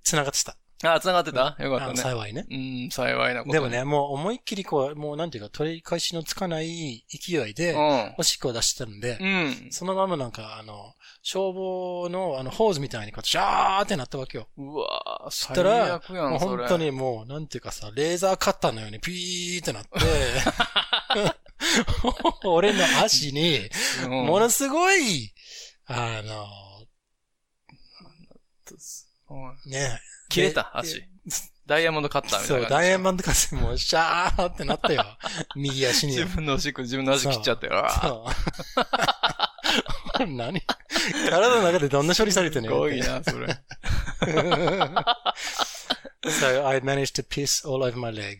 [0.04, 0.58] 繋がってた。
[0.84, 1.56] あ、繋がってた？
[1.60, 1.96] よかったね。
[1.96, 2.46] 幸いね。
[2.50, 3.54] うん、幸いなことに。
[3.54, 8.16] でもね、もう思いっきりこう、もうなんていうか、取り返しのつかない勢いで、うん。
[8.18, 9.68] おしっこを出してたんで、うん。
[9.72, 14.50] そのままなんか、あの、消防のあの、ホーズみたいにこう、シャーってなったわけよ。
[14.58, 16.40] うわぁ、そ最したら、悪や、もう。
[16.40, 19.90] 本当にもう、なんていうかさ、レーザーカッターのようにピーってなって、
[22.46, 23.62] 俺の足に、
[24.04, 25.34] うん、ものすごい、
[25.86, 26.46] あの、
[29.28, 31.04] うんね切れた、足。
[31.66, 32.84] ダイヤモンドカッターみたそ、いうな感じ。
[32.84, 35.04] ダイヤモンドカスもうシャーってなったよ。
[35.56, 36.14] 右足に。
[36.14, 37.88] 自分のおしっこ自分の足切っちゃったよ。
[38.02, 38.26] そ
[40.22, 40.28] う。
[40.28, 40.62] 何？
[41.30, 43.48] 体の中でどんな処理されてんすのごいな、それ。
[46.26, 48.38] so I managed to piss all over my leg.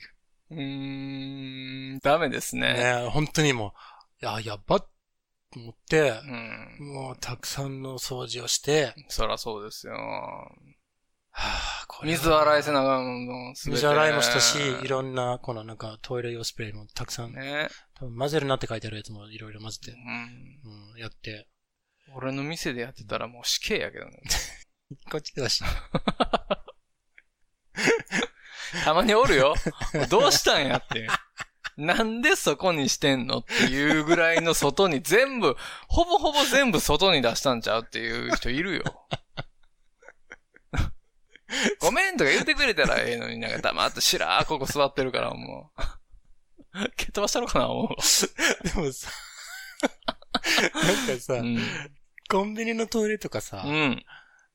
[0.52, 2.74] うーん、ダメですね。
[2.74, 3.74] ね本当にも
[4.22, 4.88] う、いや、やっばと
[5.56, 6.10] 思って
[6.80, 6.94] う、ん。
[6.94, 9.98] もうたくさんの掃除をして、そらそうですよ。
[11.38, 17.68] はあ、こ水洗いせなあかんの、すべて水洗いもしたし、いろんな、このなんかトイレ用スプレーもたくさん、ね。
[18.00, 20.00] 多分混ぜるなって書いてあるやつもいろいろ混ぜてう、ん。
[20.94, 21.50] うん、やって、
[22.16, 24.22] 俺の店でやってたらもう死刑やけどね。
[25.12, 25.62] こっちだし。
[28.86, 29.56] たまにおるよ。
[30.10, 31.08] どうしたんやって。
[31.76, 35.58] なんでそこにしてんのっていうぐらいの外に全部、
[35.90, 38.84] ほぼほぼ全部外に出したんちゃうっていう人いるよ。
[42.16, 45.82] んとか言ってくれたらええのになんか黙ってしらーここ座ってるからもう。
[46.98, 47.96] 蹴っ飛ばしたのかな思うわ。
[48.64, 49.10] でもさ、
[50.74, 51.60] なんかさ、うん。
[52.30, 54.06] コンビニのトイレとかさ、うん。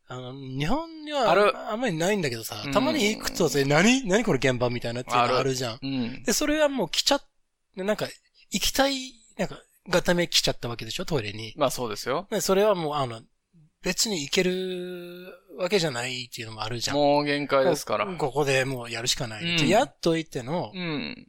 [0.06, 4.06] あの、日本にはあるあんまりないんだけどさうん、たまに行くとさ、何？
[4.06, 5.78] 何この現場みたいなっていうのあるあるじゃん。
[5.80, 6.22] うん。
[6.24, 7.22] で、それはもう来ちゃっ、
[7.76, 8.08] なんか、
[8.50, 11.54] 行きたい、なんか、がため来ちゃったわけでしょ、トイレに。
[11.56, 12.26] まあそうですよ。
[12.30, 13.22] でそれはもう、あの、
[13.82, 16.96] 別に行けるわけじゃないっていうのもあるじゃん。
[16.96, 18.06] もう限界ですから。
[18.06, 19.44] ここでもうやるしかない。
[19.44, 21.26] うんやっといての、うん。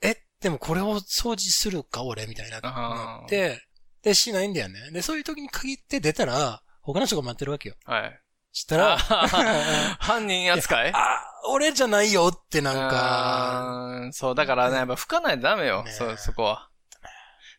[0.00, 2.58] え、でもこれを掃除するか、俺、みたいな。
[2.62, 3.62] あーなって、
[4.02, 4.90] で、しないんだよね。
[4.90, 7.76] で、そういう時に限って出たら、他の人が待ってるわけよ。
[7.84, 8.20] はい。
[8.52, 8.98] したら、
[10.00, 10.92] 犯人扱い？
[10.94, 15.84] あ、俺じゃないよってなんか、そう、だからね、やっぱ吹かないとダメよ。
[15.84, 16.68] ねそう、そこは。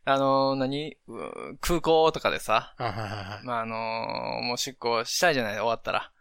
[0.06, 0.98] あのー、何？
[1.08, 6.12] う空港とかでさ、はいはいはいまあ、あのー、もう出航したいじゃない、終わったら。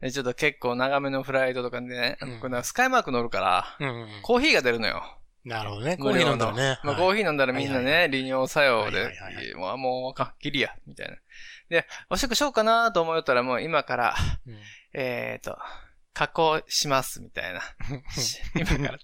[0.00, 5.02] で、ちょっと結構長めのフライトとかでね、うんこれスカイマーク乗るから、うんうんコーヒーが出るのよ。
[5.44, 5.96] なるほどね。
[5.96, 6.78] コーヒー飲んだらね。
[6.84, 11.16] まあ、はいコーヒー飲んだらみんなはいね、利尿作用ではいはいはい、もう、もう、かっきりや、みたいな。
[11.68, 14.14] で、お食しようかなと思ったらもう今から、
[14.46, 14.56] うん
[14.92, 15.58] えーと、
[16.14, 17.60] 加工します、みたいな。
[18.54, 18.98] 今から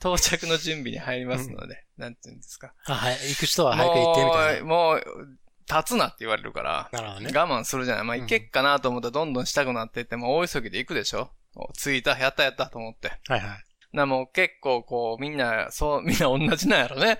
[0.00, 2.72] 到着の準備に入りますので、なんていうんですか。
[2.86, 3.14] あ、はい。
[3.30, 4.64] 行く人は早く行ってみたいな。
[4.64, 7.32] もう、もう、立つなって言われるから、なるほどね。
[7.34, 8.04] 我慢するじゃない。
[8.04, 11.32] まあ、うん行けっかなと思ったらどんどんしたくなっていって、もう大急ぎで行くでしょ
[11.76, 13.12] 着いた、やったやったと思って。
[13.28, 13.64] はいはい。
[13.96, 17.18] な、もう結構こう、みんな、そう、 みんな同じなんやろね。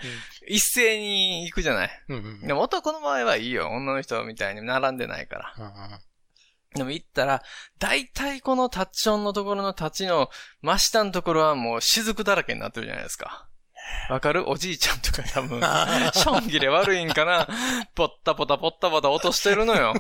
[0.49, 2.03] 一斉に行くじゃない。
[2.09, 3.69] うんうんうんでも男の場合はいいよ。
[3.69, 5.55] 女の人みたいに並んでないから。
[5.57, 6.01] うんうん
[6.75, 7.43] でも行ったら、
[7.79, 10.29] 大体このタッチオンのところのタッチの
[10.63, 13.49] 真下のところはもう雫だらけになってるじゃないですか。
[14.11, 14.49] わかる？
[14.49, 17.47] おじいちゃんとか多分、ションギレ悪いんかな
[17.95, 19.95] ポッタポタポッタポタ落としてるのよ。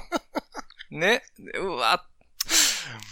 [0.90, 1.22] ね？
[1.60, 2.04] うわ。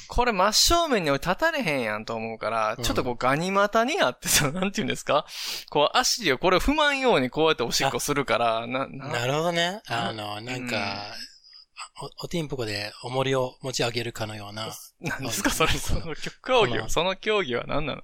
[0.08, 5.24] これ真正面に立たれへんやんと思うから、ちょっとこうガニ股にあってさ、 なんて言うんですか？
[5.70, 9.80] こう足をこれ踏まんようにこうやっておしっこするから、な、な、なるほどね。
[9.88, 11.06] あの、なんうんか、
[12.00, 14.68] お、おティンポコで重りを持ち上げるかのような。
[15.00, 16.14] なんですかそれ、その
[16.44, 18.02] 競技は、このその競技は何なの？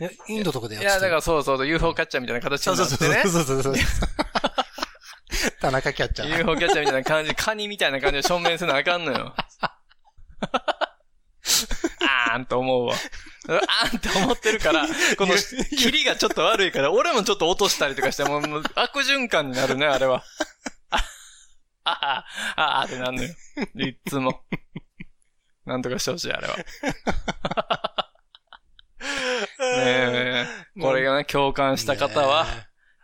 [0.00, 3.22] えインドとかでやいや、ってただからそうそう、UFO キャッチャーみたいな形そうになってね。
[3.22, 3.84] そうそうそうそうそう。
[5.60, 6.38] 田中キャッチャー。
[6.38, 9.34] UFO キャッチャーみたいな感じ、カニみたいな感じで正面せなあかんのよ。
[12.06, 12.94] あーんと思うわ。
[13.46, 14.86] あーんって思ってるから、
[15.18, 20.24] この、切りがちょっと悪いから、俺もちょっと落としたりとかして、もう悪循環になるね、あれは。
[21.84, 22.24] あ、あ
[22.56, 23.30] あ、ああってなんのよ。
[23.76, 24.42] いっつも。
[25.64, 26.56] なんとかしてほしい、あれは。
[29.58, 32.50] ねえ、これがね、共感した方は、ね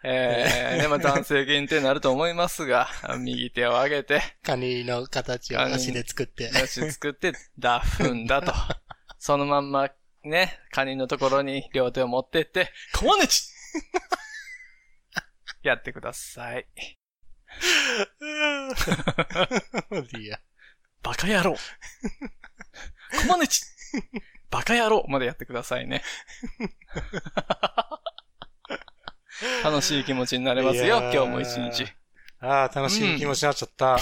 [0.02, 2.88] えー、でも男性限定になると思いますが、
[3.18, 6.50] 右手を上げて、カニの形を足で作って。
[6.50, 8.52] 足作って、ダフんだと。
[9.18, 9.90] そのまんま、
[10.24, 13.42] ね、カニのところに両手を持ってって、コマネチ
[15.62, 16.66] やってください。
[20.18, 20.38] いや。
[21.02, 21.58] バカ野郎コ
[23.28, 23.62] マネチ
[24.50, 26.02] バカ野郎までやってくださいね。
[29.64, 31.86] 楽しい気持ちになれますよ、今日も一日。
[32.40, 33.92] ああ、楽しい気持ちになっちゃった。
[33.92, 34.00] も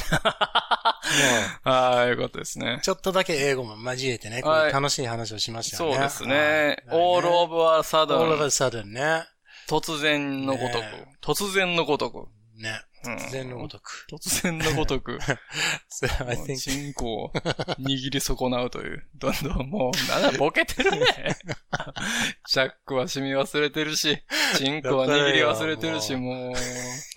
[1.64, 2.82] ああ、いうことですねう、。
[2.82, 5.96] ちょっとだけ英語も交えてね、はい楽しい話をしましたよね。
[5.96, 6.82] そうですね。
[6.86, 8.46] はいオールオブアサダ all of ン a。
[8.46, 9.26] sudden ね。
[9.68, 11.18] 突然のごとくね。
[11.20, 12.28] 突然のごとく。
[12.60, 12.80] ね。
[13.04, 14.06] うん突然のごとく。
[14.10, 15.18] 突然のごとく。
[16.58, 17.32] チンコを
[17.80, 19.06] 握り損なうという。
[19.14, 21.36] どんどんもう、なんだ、ボケてるね。
[22.48, 24.18] チャックは染み忘れてるし、
[24.56, 26.54] チンコは握り忘れてるし、もう、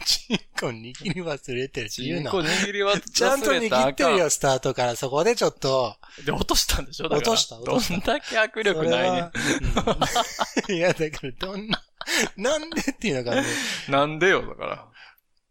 [0.06, 2.38] チンコ握り忘れてるってチ言うのンコ。
[2.39, 4.96] 握り忘れた ちゃんと握ってるよ、スタートから。
[4.96, 5.98] そこでちょっと。
[6.26, 7.08] で、落としたんでしょ？
[7.08, 9.32] 落とした落としたどんだけ握力ないね。
[10.70, 11.82] いや、だからどんな、
[12.38, 13.44] なんでっていうのがね、
[13.89, 14.88] なんでよ、だから。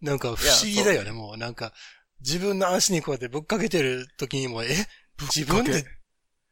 [0.01, 1.37] なんか不思議だよね、もう。
[1.37, 1.73] なんか、
[2.21, 4.69] 自分の足にこうやってぶっかけてる時にも、え？
[5.35, 5.85] 自分で、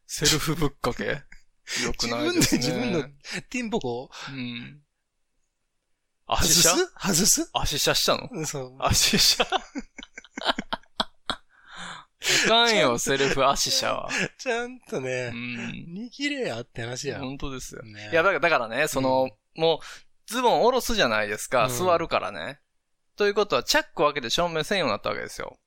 [0.06, 1.04] セルフぶっかけ？
[1.84, 2.58] よくないですね。
[2.58, 3.18] 自分で自分
[3.50, 4.80] ティンポコをうん。
[6.26, 6.86] 外足車す？
[6.98, 7.50] 外す？
[7.54, 8.28] 足車したの？
[8.32, 8.76] うんそう。
[8.80, 9.62] 足車あ
[12.48, 14.10] かんよ、セルフ足車は。
[14.38, 15.86] ちゃんとうね、ん。
[16.10, 17.20] 握れやって話や。
[17.20, 17.82] 本当ですよ。
[17.82, 19.78] ねいや、だからだからね、その、もう、
[20.26, 21.66] ズボン下ろすじゃないですか。
[21.66, 22.60] うん座るからね。
[23.18, 25.58] ということは、チャックを開けて正面せんようになったわけですよ。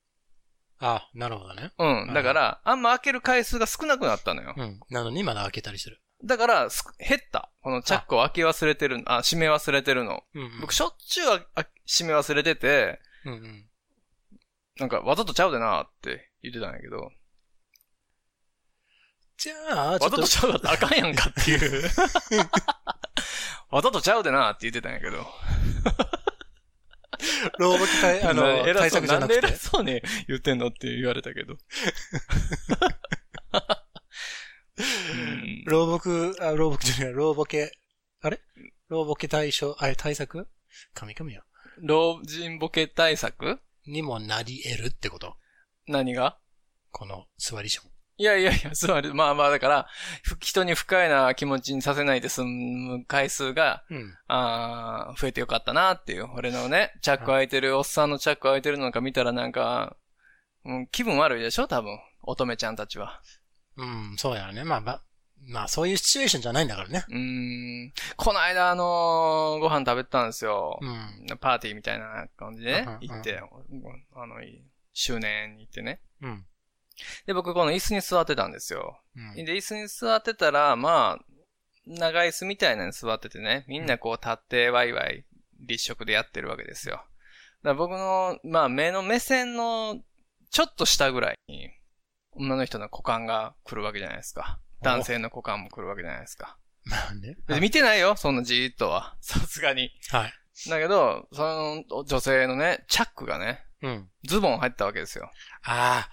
[0.80, 1.70] あ、なるほどね。
[1.78, 2.14] うん。
[2.14, 4.54] だから、あんま開ける回数が少なくなったのよ。
[4.56, 4.80] うん。
[4.90, 6.00] なのにまだ開けたりする。
[6.24, 7.52] だから、す減った。
[7.60, 10.22] このチャックを開け忘れてる、あ、閉め忘れてるの。
[10.34, 10.60] うんうん。
[10.62, 13.66] 僕、しょっちゅうああ閉め忘れてて、うんうん。
[14.78, 17.10] なんか、わざとちゃうでなって言ってたんやけど、
[19.36, 21.90] じゃあ、ちょっとわざと、ちゃうだってあかんやんかっていう。
[23.70, 25.26] わざとちゃうでなって言ってたんやけど。
[27.58, 29.56] 老木対、あの、対策じゃなくてんで偉。
[29.56, 31.54] そうね言ってんのって言われたけど。
[31.54, 31.56] う
[34.76, 37.72] ん老木、あ、老木じゃない、老ボケ、
[38.20, 38.40] あれ？
[38.88, 40.48] 老ボケ対象、あれ対策？
[40.94, 41.44] 神々よ。
[41.78, 43.60] 老人ボケ対策？
[43.86, 45.36] にもなり得るってこと
[45.86, 46.38] 何が？
[46.90, 47.91] この座りション。
[48.18, 49.86] いやいやいや、つまり、まあまあだから、
[50.22, 54.14] ふ人に不快な気持ちにさせないで済む回数が、うん。
[54.28, 56.28] あー増えてよかったなっていう。
[56.34, 59.96] 俺のね、チャック開いてる、おっさんのチャック開いてるのなんか見たらなんか、
[60.64, 61.66] うん、気分悪いでしょ？
[61.66, 61.98] 多分。
[62.22, 63.20] 乙女ちゃんたちは。
[63.76, 64.62] うん、そうやね。
[64.62, 65.02] まあまあ、
[65.48, 67.04] まあそういうシチュエーションじゃないんだからね。
[67.08, 67.92] うーん。
[68.16, 70.78] この間、あのーご飯食べてたんですよ。
[70.80, 70.86] う
[71.34, 71.38] ん。
[71.38, 73.40] パーティーみたいな感じでねうんうん行って、
[74.14, 74.36] あの、
[74.92, 76.00] 周年に行ってね。
[76.20, 76.44] うん。
[77.26, 79.00] で、僕この椅子に座ってたんですよ。
[79.16, 79.44] うん。
[79.44, 81.24] で、椅子に座ってたら、まあ、
[81.86, 85.24] 長い椅子みたいなのに座っててね、みんなこう立ってワイワイ
[85.60, 86.96] 立食でやってるわけですよ。
[86.96, 87.08] だか
[87.70, 90.00] ら僕の、まあ目の目線の
[90.50, 91.70] ちょっと下ぐらいに、
[92.32, 94.60] 女の人の股間が来るわけじゃないですか。
[94.82, 96.58] 男性の股間も来るわけじゃないですか。
[96.84, 97.36] まあね。
[97.46, 99.16] で見てないよ、そんなじーっとは。
[99.20, 99.90] さすがに。
[100.10, 100.32] はい。
[100.68, 101.42] だけど、そ
[101.88, 104.10] の女性のね、チャックがね、うん。
[104.24, 105.30] ズボン入ったわけですよ。
[105.62, 106.10] ああ、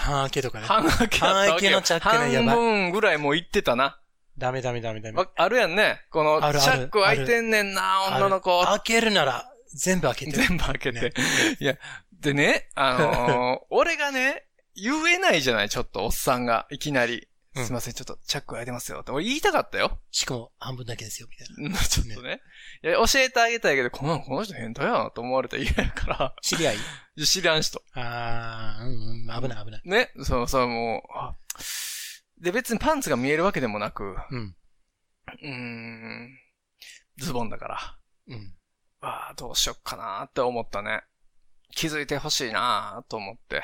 [0.00, 0.66] 半開けとかね。
[0.66, 3.98] 半開け半開けのチャックねやばい半分ぐらいもう行ってたな。
[4.38, 5.28] ダメダメダメダメわ。
[5.34, 6.00] あるやんね。
[6.10, 8.62] この、チャック開いてんねんな、女の子。
[8.64, 10.32] 開けるなら、全部開けて。
[10.32, 11.00] 全部開けて。
[11.00, 11.12] ね
[11.58, 11.76] いや、
[12.12, 17.28] でね、あのー 俺がね、言えないじゃない、ちょっと、おっさんが、いきなり。
[17.56, 19.00] うんすいません、ちょっと、チャック開いてますよ。
[19.00, 19.98] って、俺言いたかったよ。
[20.10, 21.68] しかも半分だけですよ、みたいな。
[21.68, 22.40] うん ちょっとね。
[22.82, 26.78] いや、教えてあげたいけど、この、この人変態やなと思われたら嫌やから、知り合い？
[27.26, 27.82] 知らん人。
[27.94, 29.82] ああ、うんうん、危ない危ない。
[29.84, 31.36] ね、そうそう、もう、あ
[32.38, 34.56] で、別にパンツが見えるわけでもなく、うん。
[35.42, 36.38] うーん、
[37.16, 37.98] ズボンだから。
[38.28, 38.54] うん。
[39.00, 41.02] ああ、どうしよっかなーって思ったね。
[41.70, 43.62] 気づいてほしいなーと思って。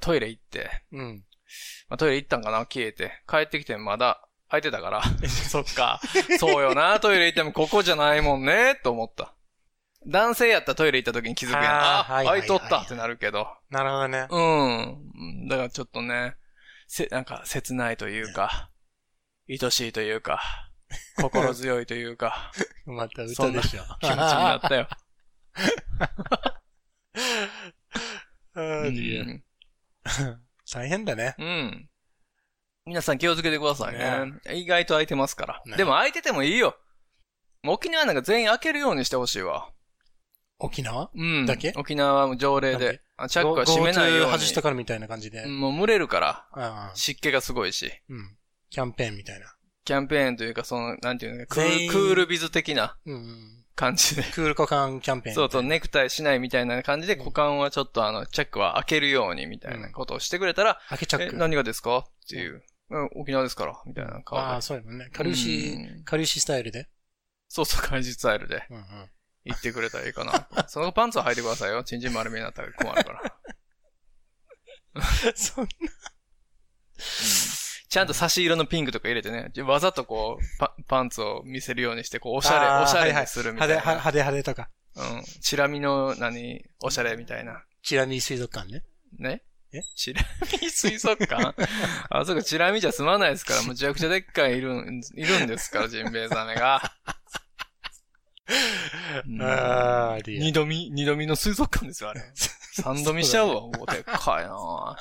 [0.00, 1.24] トイレ行って、うん。
[1.88, 3.22] まあ、トイレ行ったんかな消えて。
[3.28, 5.02] 帰ってきてまだ空いてたから。
[5.28, 6.00] そっか。
[6.38, 9.34] そうよなトイレ行ってもここじゃないもんねと思った。
[10.06, 11.64] 男性やったらトイレ行った時に気づくやん。
[11.64, 13.48] あはいはいはいとったってなるけど。
[13.68, 14.26] なるほどね。
[14.30, 14.40] う
[15.44, 15.48] ん。
[15.48, 16.36] だからちょっとね、
[16.88, 18.70] せ、なんか切ないというか、
[19.48, 20.40] 愛しいというか、
[21.16, 22.50] 心強いというか、
[22.86, 23.82] また歌でしょ。
[24.00, 24.88] 気持ちになったよ。
[28.54, 29.44] あうん。
[30.70, 31.34] 大変だね。
[31.38, 31.88] うん。
[32.86, 34.32] 皆さん気をつけてくださいね。
[34.54, 35.62] 意外と空いてますから。
[35.66, 36.76] ねでも空いててもいいよ。
[37.66, 39.70] 沖縄なんか全員開けるようにしてほしいわ。
[40.58, 41.10] 沖縄？
[41.14, 41.46] うん。
[41.46, 41.72] だけ？
[41.76, 43.00] 沖縄はもう条例でで。
[43.16, 44.32] あチャックは閉めないように。
[44.32, 45.42] 外したからみたいな感じで。
[45.44, 46.28] うんもう蒸れるから。
[46.52, 47.90] ああ湿気がすごいし。
[48.08, 48.36] うん。
[48.70, 49.46] キャンペーンみたいな。
[49.84, 53.59] キャンペーンというか、その、なんていうのクールビズ的なうんうん。
[53.80, 54.22] 感じで。
[54.22, 55.34] クール股間キャンペーン。
[55.34, 61.36] そうそう、ネクタイしないみたいな感じで、うん股間はちょっとあの、チャックは開けるようにみたいなことをしてくれたら、え、開けちゃく。
[61.36, 62.62] 何がですかっていう。
[62.90, 64.44] うん、沖縄ですから、みたいな顔で。
[64.44, 65.08] ああ、そうやもんね。
[65.12, 66.88] カルシうん、カルシスタイルで。
[67.48, 68.84] そうそう、開示スタイルでうんうん。
[69.44, 70.48] 言ってくれたらいいかな。
[70.68, 71.82] そのパンツは履いてくださいよ。
[71.82, 73.34] チンチン丸見えになったら困るから。
[75.34, 75.68] そん
[77.90, 79.50] ちゃんと差し色のピンクとか入れてね。
[79.64, 83.74] わざとこう、パパンツを見せるようにして、こう、おしゃれ、おしゃれはいはいにするみたいな。
[83.74, 84.70] 派手、派手派手とか。
[85.16, 85.24] うん。
[85.40, 87.64] チラ見の、何、おしゃれみたいな。
[87.82, 88.84] チラミ水族館ね。
[89.18, 89.42] ね？
[89.72, 89.82] え？
[89.96, 90.22] チラ
[90.62, 91.54] 見水族館？
[92.10, 96.92] あそこチラ見じゃ済まないですから、むちゃくちゃでっかいいるん、いるんですから、ジンベエザメが。
[99.26, 102.22] うんああ、二度見、二度見の水族館ですよ、あれ。
[102.82, 104.96] 三度見しちゃうわ、 もうでっかいな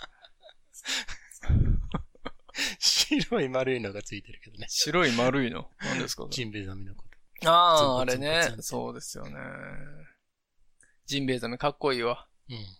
[2.79, 4.67] 白い丸いのがついてるけどね。
[4.69, 5.69] 白い丸いの？
[5.81, 7.05] 何ですかジンベエザメのこ
[7.41, 7.49] と。
[7.49, 8.55] ああ、あれね。
[8.59, 9.33] そうですよね。
[11.05, 12.27] ジンベエザメかっこいいわ。
[12.49, 12.77] うん。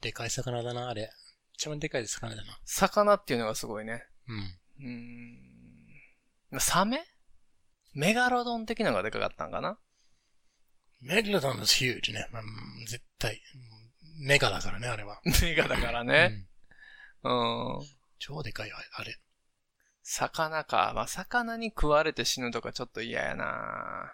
[0.00, 1.10] でかい魚だな、あれ。
[1.54, 2.58] 一番でかい魚だな。
[2.64, 4.04] 魚っていうのがすごいね。
[4.28, 4.58] うん。
[4.80, 6.60] うーん。
[6.60, 7.04] サメ？
[7.94, 9.78] メガロドン的なのがでかかったんかな？
[11.00, 12.28] メガロドン is huge ね。
[12.32, 13.34] まあ、うん絶対。
[13.34, 13.82] うん
[14.26, 15.20] メガだからね、あれは。
[15.42, 16.26] メガだからうね。
[17.24, 17.80] んうん。
[18.24, 19.18] 超でかいよ、あれ。
[20.04, 20.92] 魚か。
[20.94, 24.12] まあ、魚に食われて死ぬとかちょっと嫌やな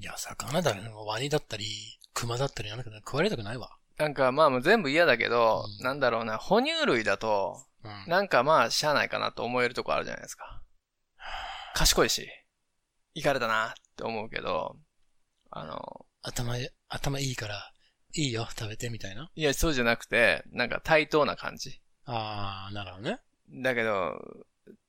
[0.00, 1.04] いや、魚だよ。
[1.04, 1.66] ワニだったり、
[2.14, 3.76] クマだったりなんだけど、食われたくないわ。
[3.96, 8.04] なんかまあもう全部嫌だけど、うんなんだろうな、哺乳類だと、うん。
[8.06, 10.62] なんかまあ、しゃあないかなと思えるとこあるじゃないですか。
[11.74, 12.28] 賢いし、
[13.14, 14.76] 行かれたなって思うけど、
[15.50, 16.54] あの、頭、
[16.88, 17.72] 頭いいから、
[18.14, 19.30] いいよ、食べて、みたいな。
[19.34, 21.80] いや、そうじゃなくて、なんか対等な感じ。
[22.10, 23.20] あー、なるほどね。
[23.62, 24.14] だけど、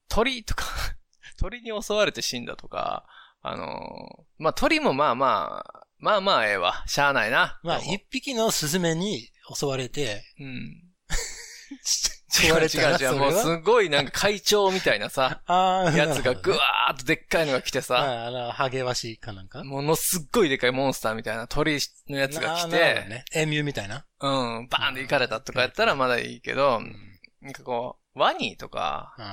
[0.08, 0.66] 鳥とか、
[1.40, 3.06] 鳥に襲われて死んだとか、
[3.42, 6.84] あのーまあ、鳥もまあまあ、まあまあええわ。
[6.88, 7.60] しゃあないな。
[7.64, 10.84] まあ、一匹のスズメに襲われて、うん。
[12.32, 13.16] 襲違うわれたら違う違う。
[13.18, 19.64] もうすごいなんか会長みたいなさ、 ああ、やつがぐわわーっとでっかいのが来てさ、ああの、ハゲワシかなんか？
[19.64, 22.78] ものすっごいでかいモンスターみたいな鳥のやつが来て、
[23.10, 23.26] ね。
[23.34, 24.06] エミューみたいな？
[24.20, 27.09] うん、バーンで行かれたとかやったらまだいいけどう、ん。
[27.42, 29.26] なんかこう、ワニとか、うん。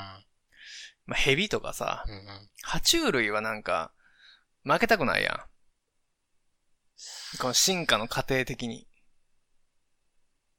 [1.07, 2.51] まあ、ヘビとかさ、うんうん。
[2.67, 3.93] 爬虫類はなんか、
[4.65, 5.39] 負けたくないやん。
[7.39, 8.87] この進化の過程的に。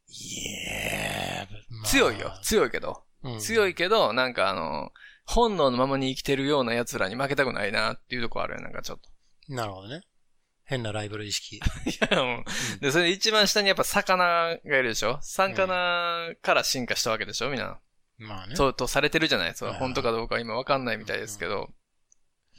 [0.10, 2.32] いえまあ強いよ。
[2.44, 3.04] 強いけど。
[3.24, 4.92] うん強いけど、なんかあの、
[5.26, 9.10] 本能のままに生きてるような奴らに負けたくないなっていうとこあるよ、なんかちょっと。
[9.54, 10.04] なるほどね。
[10.68, 11.56] 変なライバル意識。
[11.56, 11.60] い
[12.12, 12.44] や、もう
[12.82, 15.18] で、それで一番下にやっぱ魚がいるでしょ？
[15.22, 17.50] 魚から進化したわけでしょ？
[17.50, 17.80] みんな。
[18.18, 18.56] まあね。
[18.56, 19.56] そうとされてるじゃない？
[19.56, 21.70] それ本当かどうかは今わかんないみたいですけど。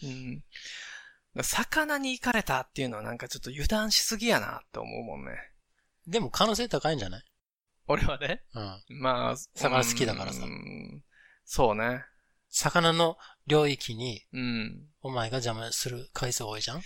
[0.03, 0.43] うん。
[1.43, 5.33] 魚に行かれたっていうのはなんかちょっと油断しすぎやなって思うもんね。
[6.07, 7.23] でも可能性高いんじゃない？
[7.89, 8.43] 俺はね。
[8.55, 9.01] うん。
[9.01, 11.03] まあ、魚好きだからさうん
[11.45, 12.05] そうね。
[12.49, 14.87] 魚の領域にうん。
[15.03, 16.83] お前が邪魔する回数多いじゃん？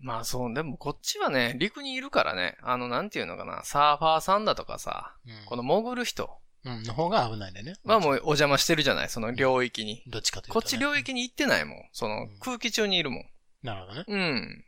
[0.00, 6.30] まあそう、でもこっちはね、陸にいるからね、あの、なんていうのかな、サーファーさんだとかさ、この潜る人
[6.64, 6.82] うん。
[6.82, 7.74] の方が危ないんだよね。
[7.84, 10.02] はもうお邪魔してるじゃない、その領域に。
[10.08, 10.62] どっちかというと、ね。
[10.62, 11.88] こっち領域に行ってないもん。
[11.92, 13.24] そのうん空気中にいるもん。
[13.62, 14.04] なるほどね。
[14.06, 14.64] うん。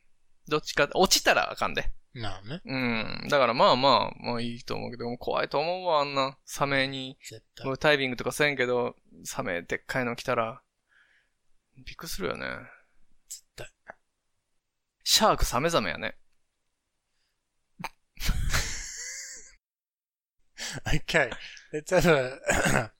[0.48, 1.90] どっちか、落ちたらあかんで。
[2.14, 2.62] なるほどね。
[2.64, 2.76] う
[3.26, 3.28] ん。
[3.28, 7.16] だからまあまあ、まあいいと思うけど、怖いと思うわ、あんな、サメに。
[7.28, 7.72] 絶対も。
[7.72, 10.62] うタイビングとかせんけど、サメでっかいの来たら、
[11.76, 12.46] びっくりするよね。
[15.04, 16.16] シャークサメザメやね。
[20.86, 21.30] Okay.
[21.72, 22.90] Let's have a,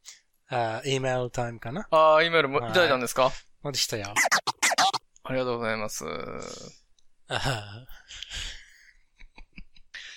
[0.51, 1.87] uh, email time かな？
[1.91, 3.31] ああ、イメールもいはいただいたんですか？
[3.63, 4.13] までしたよ。
[5.25, 6.05] ありがとうございます。
[7.29, 7.87] あ は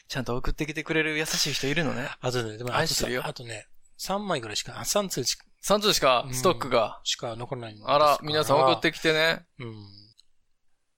[0.08, 2.10] ちゃんと送ってきてくれる優しい人いるのね。
[2.22, 3.68] あとね、でもあ愛してるよあとね、
[4.00, 7.02] 3枚ぐらいしか、あ3通しか3通しかうんストックが。
[7.04, 9.46] しか残らないんでら、皆さん送ってきてね。
[9.60, 10.03] うん。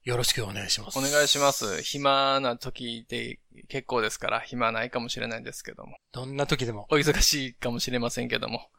[0.06, 1.00] よろしくお願いします。
[1.00, 1.82] お願いします。
[1.82, 5.98] 暇な時で結構ですから、暇ないかもしれないんですけども。
[6.12, 6.86] どんな時でも。
[6.92, 8.70] お忙しいかもしれませんけども。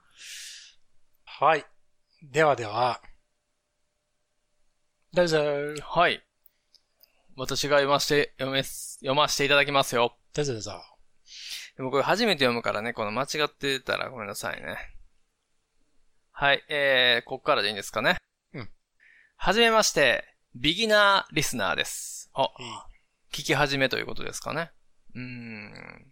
[1.25, 1.67] はい。
[2.23, 3.03] ではでは、
[5.13, 5.43] どうぞ。
[5.83, 6.23] はい。
[7.35, 10.17] 私が読まして、読めす、読ませていただきますよ。
[10.33, 10.81] どうぞどうぞ。
[11.77, 14.77] でもこれ初めて読むからね、この間違ってたらごめんなさいね。
[16.31, 18.19] はい、えー、ここからでいいんですかね。
[18.55, 18.71] うん。
[19.37, 22.31] はじめまして、ビギナーリスナーです。
[22.33, 22.49] あ、
[23.31, 24.71] 聞き始めということですかね。
[25.15, 26.07] うーん。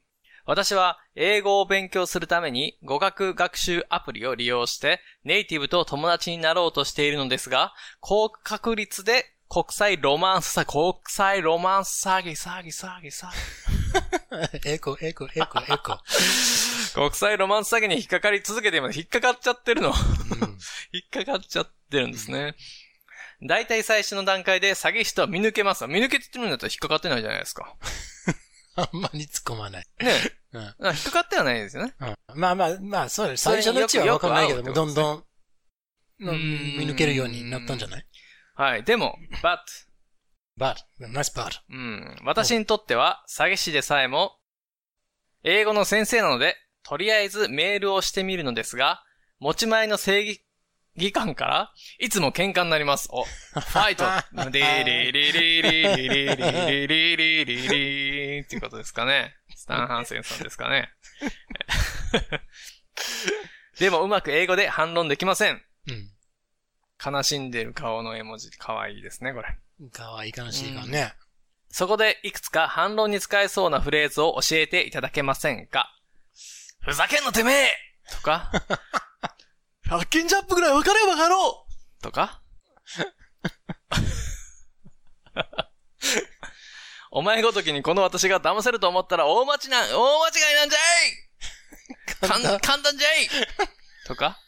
[0.45, 14.68] 私は英語を勉強するために語学学習アプリを利用してネイティブと友達になろうとしているのですが、高確率で国際ロマンス詐欺、国際ロマンス詐欺、詐欺、詐欺、詐欺。
[14.68, 15.99] エコ、エコ、エコ、エコ。
[16.95, 18.99] 国際ロマンス詐欺に引っかかり続けています。
[18.99, 19.88] 引っかかっちゃってるの。
[19.88, 19.95] うん
[20.92, 22.55] 引っかかっちゃってるんですね。
[23.47, 25.86] 大体最初の段階で詐欺師とは見抜けます。
[25.86, 27.76] 見抜けてるんだったら引っかかってないじゃないですか。
[28.76, 29.86] あんまり突っ込まない。
[30.01, 30.12] ね
[30.53, 30.62] うん。
[30.62, 31.95] あ引っかかってはないですよね。
[32.01, 33.42] うんまあまあ、まあ、そうです。
[33.45, 35.24] 最初のうちはわかんないけども、どんどん、
[36.20, 38.07] うーん見抜けるようになったんじゃない？
[38.55, 38.82] はい。
[38.84, 39.59] でも、but,
[40.59, 41.61] ?but, nice but.
[41.68, 44.38] うん、私にとっては詐欺師でさえも、
[45.45, 49.05] 英語の先生なので、とりあえずメールをしてみるのですが、
[49.38, 50.43] 持ち前の正義、
[50.97, 53.09] 義感から、いつも喧嘩になります。
[53.11, 54.05] お、ファイト
[54.51, 57.68] リリリリリリリリリリリリリ
[58.36, 59.34] リっていうことですかね。
[59.57, 60.92] スタンハンセンさんですかね。
[63.78, 65.62] でもうまく英語で反論できません。
[65.88, 66.11] うん。
[67.05, 69.59] 悲しんでる顔の絵文字、かわいいですね、これ。
[69.90, 71.14] かわいい悲しいからね。
[71.70, 75.92] そこでいくつか反論に使えそうなフレーズを教えていただけませんか
[76.80, 77.68] ふざけんなてめえ
[78.12, 78.53] とか、
[79.89, 81.66] 100均ジャンプぐらい分かればかろ
[81.99, 82.41] うとか、
[87.11, 90.82] お前ごときにこの私が騙せると思ったら大間違いな、大間違いなんじゃい
[92.28, 93.12] 簡単簡単じゃい
[94.07, 94.39] とか、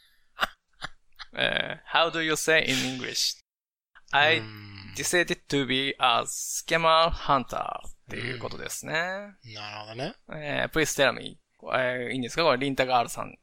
[1.37, 8.93] えー How do you say in English?I うん decided to be a scammer hunter っていうことですね。
[8.93, 9.35] なる
[9.81, 10.15] ほどね。
[10.33, 11.37] えー、please tell me.
[11.73, 12.43] えーいいんですか？
[12.43, 13.37] これ、リンタガールさん。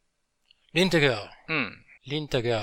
[0.75, 1.17] リンタギョー。
[1.51, 1.73] うん。
[2.07, 2.63] リンタギョー。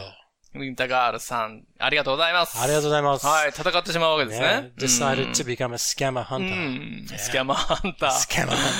[0.55, 2.59] リンタガールさん、ありがとうございます。
[2.61, 3.25] ありがとうございます。
[3.25, 4.73] はい、戦ってしまうわけですね。
[4.77, 7.05] decided to become a scammer う hunter.
[7.05, 7.07] ん。
[7.17, 8.11] スキャマーハンター。
[8.11, 8.71] スキャマーハン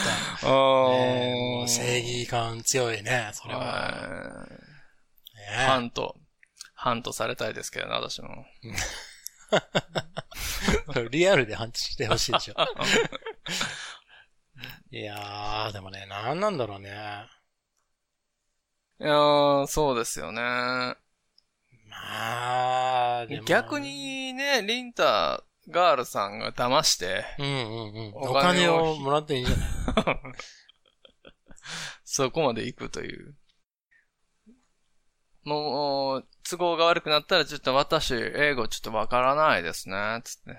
[0.41, 0.53] ター。
[0.53, 4.45] おねもーう正義感強いね、それは。
[5.65, 6.17] ハント。
[6.75, 8.27] ハントされたいですけどね、私も。
[11.09, 12.55] リアルで判知してほしいでしょ。
[14.91, 17.29] いやー、でもね、なんなんだろうね。
[19.02, 20.41] いやー、そうですよね。
[20.41, 20.95] ま
[23.22, 28.14] あ、でも逆、にね、リンタガールさんが騙して、うんうんうん。
[28.14, 30.16] おお金をもらっていいんじゃない？
[32.04, 33.36] そこまで行くという。
[35.43, 40.52] もう、都合が悪くなったら、ちょっと私、英語ちょっとわからないですね、つって。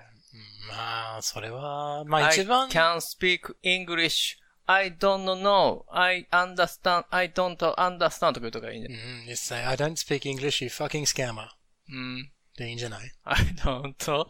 [0.69, 4.35] まあ、それは、まあ一番、I can speak English.
[4.65, 5.83] I don't know.
[5.89, 7.05] I understand.
[7.09, 11.47] I don't understand とか言うとかいいんうん、実際、I don't speak English, you fucking scammer.
[11.89, 12.31] うん。
[12.57, 14.25] でいいんじゃない I don't.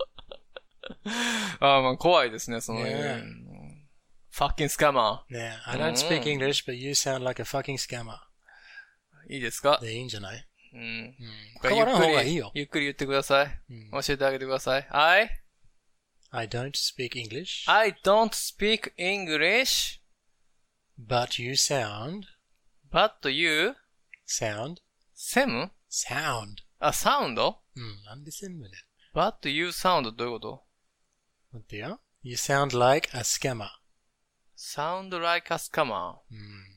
[1.60, 3.24] ああ、まあ怖いですね、その、ね
[4.32, 8.18] ファッキンスカマね I don't speak English, but you sound like a fucking scammer.
[9.30, 9.36] ー。
[9.36, 10.80] いいですかでいいんじゃないうん。
[10.82, 11.16] うん。
[11.62, 12.52] 変わらん方がいいよ。
[12.56, 13.60] ゆっくり言ってください。
[13.70, 14.88] うん教えてあげてください。
[14.90, 15.30] I,
[16.32, 20.00] I don't speak English, I don't speak English,
[21.00, 22.26] but you sound,
[22.92, 23.76] but you,
[24.28, 24.78] sound,
[25.14, 26.64] セム sound.
[26.80, 28.76] あ、サウンドうん、なんで全部で
[29.14, 30.64] ?but you sound どういうこと
[31.54, 32.00] 待ってよ。
[32.24, 33.70] You sound like a scammer.
[34.58, 36.16] ?sound like a scammer.
[36.32, 36.74] うん。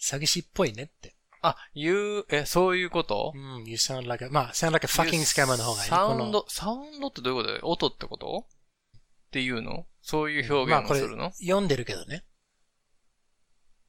[0.00, 1.16] 詐欺師っぽいねって。
[1.42, 5.88] あ、you, え、そういうことうん、you sound like a, まあ、sound like a fucking scammer の方がいい。
[5.90, 12.24] サウンこのド、サウンドってどういうこと音ってことっていうのそういう表現をするの、、読んでるけどね。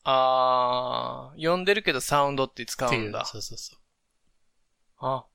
[0.03, 2.93] あー、読んでるけどサウンドって使う。
[2.93, 3.23] うんだ。
[3.23, 3.77] そうそうそ
[4.97, 5.25] あ。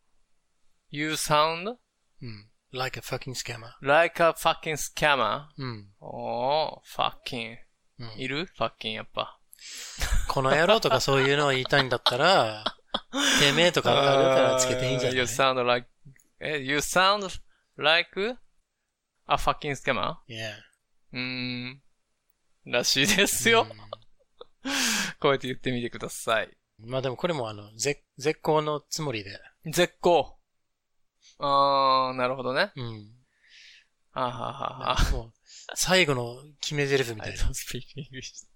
[0.90, 1.70] You sound?
[1.70, 1.78] う。
[2.20, 2.50] うん。
[2.70, 3.70] like a fucking scammer.
[3.80, 5.46] like a fucking scammer？
[5.56, 5.88] うん。
[6.02, 7.56] おー、fucking.
[8.00, 9.40] うんいる ?fucking やっぱ。
[10.28, 12.62] この野郎とかそういうのを言いたいんだったら、
[13.40, 15.88] てめえとかあるからつけていいんじゃない？You sound like,
[16.40, 17.40] え、you sound
[17.78, 18.36] like
[19.28, 20.16] a fucking scammer?
[20.28, 20.73] Yeah.
[21.14, 21.82] うーん。
[22.66, 23.66] らしいですよ。
[25.20, 26.46] こうやって言ってみてください。
[26.46, 26.50] う
[26.86, 29.38] んまあでもこれもあの、絶、絶好のつもりで。
[29.64, 30.36] 絶好。
[31.38, 32.72] あー、なるほどね。
[32.74, 33.12] うん。
[34.12, 34.52] あはは
[34.96, 35.10] は。
[35.12, 35.32] もう、
[35.76, 37.44] 最後の決め台詞みた I いな。
[37.46, 38.46] don't speak English.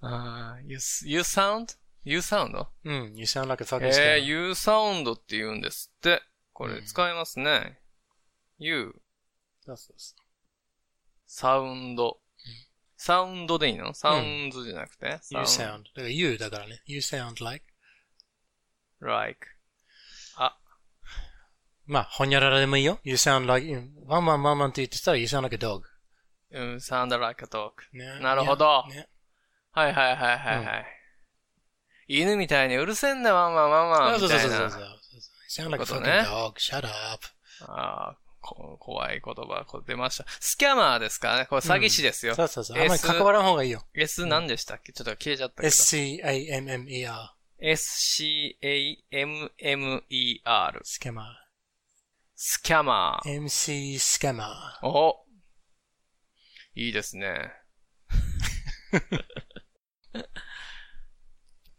[0.00, 1.76] あー you, you sound?
[2.02, 2.66] You sound?
[2.84, 3.12] うん。
[3.14, 6.22] You sound like a fucking え.ー、you sound って言うんですって。
[6.52, 7.80] これうん使いますね。
[8.58, 8.94] you,
[9.64, 10.14] そうそうそ
[11.32, 12.18] サウンド。
[12.96, 13.94] サウンドでいいの？
[13.94, 15.84] サウンズじゃなくて、う You sound.
[15.94, 16.82] だから you だからね。
[16.86, 17.64] You sound like.
[19.00, 19.46] like.
[21.86, 22.98] まあ、ほにゃららでもいいよ。
[23.04, 23.66] You sound like,
[24.06, 25.82] ワンワンワンワンって言ってたら You sound like a dog.
[26.50, 27.72] うん、sound like a dog.
[27.92, 29.08] ねなるほどね。
[29.70, 30.86] はいはいはいはいはい。
[32.08, 34.28] 犬みたいにうるせんな、ワンワンワンワンそう。
[34.28, 34.80] そうそうそうそう。
[34.80, 34.88] You
[35.48, 36.54] sound like a fucking ね dog.
[36.58, 37.24] Shut up.
[37.62, 40.24] ああ、こ怖い言葉、こう出ました。
[40.40, 42.34] scammer ですかねこれ詐欺師ですよ。
[42.34, 42.78] そうそうそう。
[42.78, 43.84] あんまり S 関わらん方がいいよ。
[43.94, 44.92] S 何でしたっけ？
[44.92, 45.68] ちょっと消えちゃったけど。
[45.68, 47.14] S-C-A-M-M-E-R.
[49.62, 50.80] S-C-A-M-M-E-R。
[50.84, 51.22] scammer.
[52.34, 53.44] スキャマー。
[53.44, 54.46] MC scammer.
[54.82, 55.16] お
[56.74, 57.52] いいですね。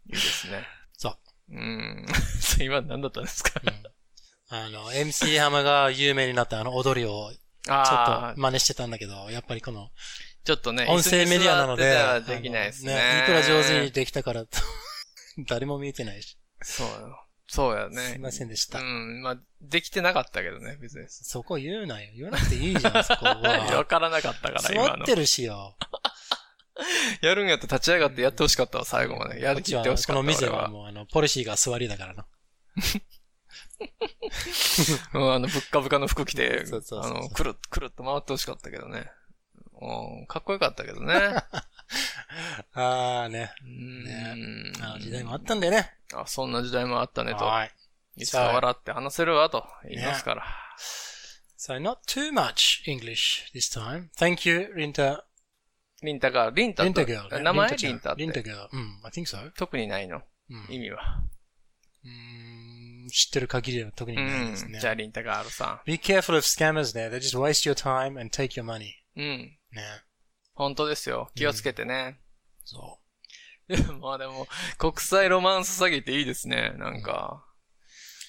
[0.06, 0.66] いいですね。
[0.92, 1.18] そう。
[1.50, 2.06] うん。
[2.62, 3.60] 今何だったんですか？
[4.54, 7.32] あの、MC 浜が有名になったあの踊りを
[7.64, 9.88] ちょっあと真似してたんだけど、やっぱりこの、あ、
[10.44, 12.94] ちょっとね、音声メディアなので、できないですね。
[12.94, 14.48] あのいくら上手にできたからと、
[15.48, 16.36] 誰も見えてないし。
[16.60, 17.26] そうよ。
[17.48, 17.96] そうやね。
[18.10, 18.78] すいませんでした。
[18.78, 19.22] うん。
[19.22, 21.06] まあ、できてなかったけどね、別に。
[21.08, 22.10] そこ言うなよ。
[22.14, 23.84] 言わなくていいじゃん、そこわは。
[23.88, 25.06] からなかったから、詰今のまっ。
[25.06, 25.78] てるしよ。
[27.22, 29.40] やるんやったら立ち上がってやってほしかったわ、最後まで。
[29.40, 30.68] やりきってほしかったこの店は。
[30.68, 32.26] もうあの、ポリシーが座りだからな。
[35.14, 39.10] うん、あの、ぶっかぶかの服着て、そうそうそうそうあの、くるっ、くるっと回ってほしかったけどね。
[39.80, 41.14] うん、かっこよかったけどね。
[42.74, 43.52] あーね。
[43.64, 44.72] うん。
[44.82, 45.92] あの時代もあったんだよね。
[46.14, 47.44] あ、そんな時代もあったねと。
[47.44, 47.72] はい。
[48.16, 50.44] いつか笑って話せるわと言いますから。
[51.58, 54.10] So not too much English this time.
[54.16, 55.22] Thank you, Rinta.
[56.02, 57.42] リンタが、リンタ Rinta と girl.
[57.42, 58.68] 名前リンタって Rinta girl.
[58.72, 59.52] うん、I think so.
[59.56, 60.22] 特にないの。
[60.50, 61.22] うん意味は。
[62.04, 62.81] うーん
[63.12, 64.26] 知ってる限りは特にうん。
[64.26, 64.80] ないですね。
[64.80, 67.10] じゃあ、リンタガールさ Be careful of scammers there.
[67.10, 68.92] They just waste your time and take your money.
[69.16, 69.20] ん。
[69.20, 69.38] うん。
[69.72, 69.82] ね。
[70.54, 71.30] 本当ですよ。
[71.34, 72.18] 気をつけてね。
[72.64, 72.98] そ
[74.00, 74.46] まあでも、
[74.78, 76.72] 国際ロマンス詐欺っていいですね。
[76.76, 77.44] なんか、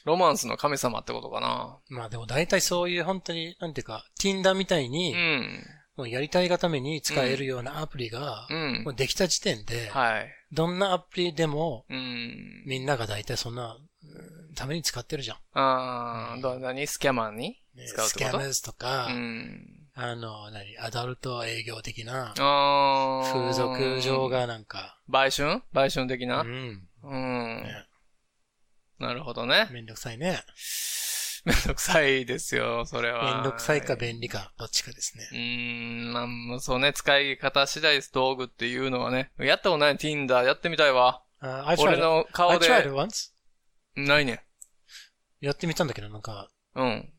[0.05, 1.79] ロマンスの神様ってことかな。
[1.89, 1.93] う。
[1.93, 5.65] まあでも大体そういう本当に、なんていうか、Tinder みたいに、うん。
[5.95, 10.27] もうやりたいがために使えるようなアプリが、うんもうできた時点で、はい。
[10.51, 12.63] どんなアプリでも、うん。
[12.65, 15.37] みんなが大体そんな、うんために使ってるじゃん。
[15.53, 16.85] あー、どう、何？
[16.87, 18.27] スキャマーにね使うってこと？
[18.27, 19.79] スキャムズとか、うん。
[19.95, 23.33] あの、何、アダルト営業的なあー。
[23.33, 24.29] 風俗場。
[24.29, 25.61] がなんか、売春？
[25.71, 27.63] 売春的うな、ん、うん。
[27.63, 27.85] ね
[28.99, 29.67] なるほどね。
[29.71, 30.41] めんどくさいね。
[31.45, 33.35] めんどくさいですよ、それは。
[33.35, 35.35] めんどくさいか便利か、どっちかですねう。
[35.35, 35.37] ー
[36.09, 39.31] ん、まあそうね、使い方次第です、道具っていうのはね。
[39.37, 41.21] やったことない Tinder やってみたいわ。
[41.41, 42.89] Uh, I 俺 tried, の I 顔 tried it で。
[42.91, 43.32] once.
[43.95, 44.43] ないね。
[45.41, 47.13] やってみたんだけど、なんか、うん。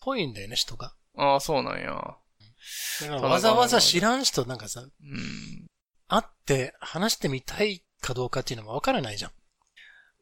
[0.00, 0.94] ぽいんだよね、人が。
[1.16, 1.90] ああ、そうなんや。
[1.90, 5.66] だからそうわざわざ知らん人なんかさ、うん。
[6.08, 9.30] 会って話してみたいかどうかっていうのもわからないじゃん。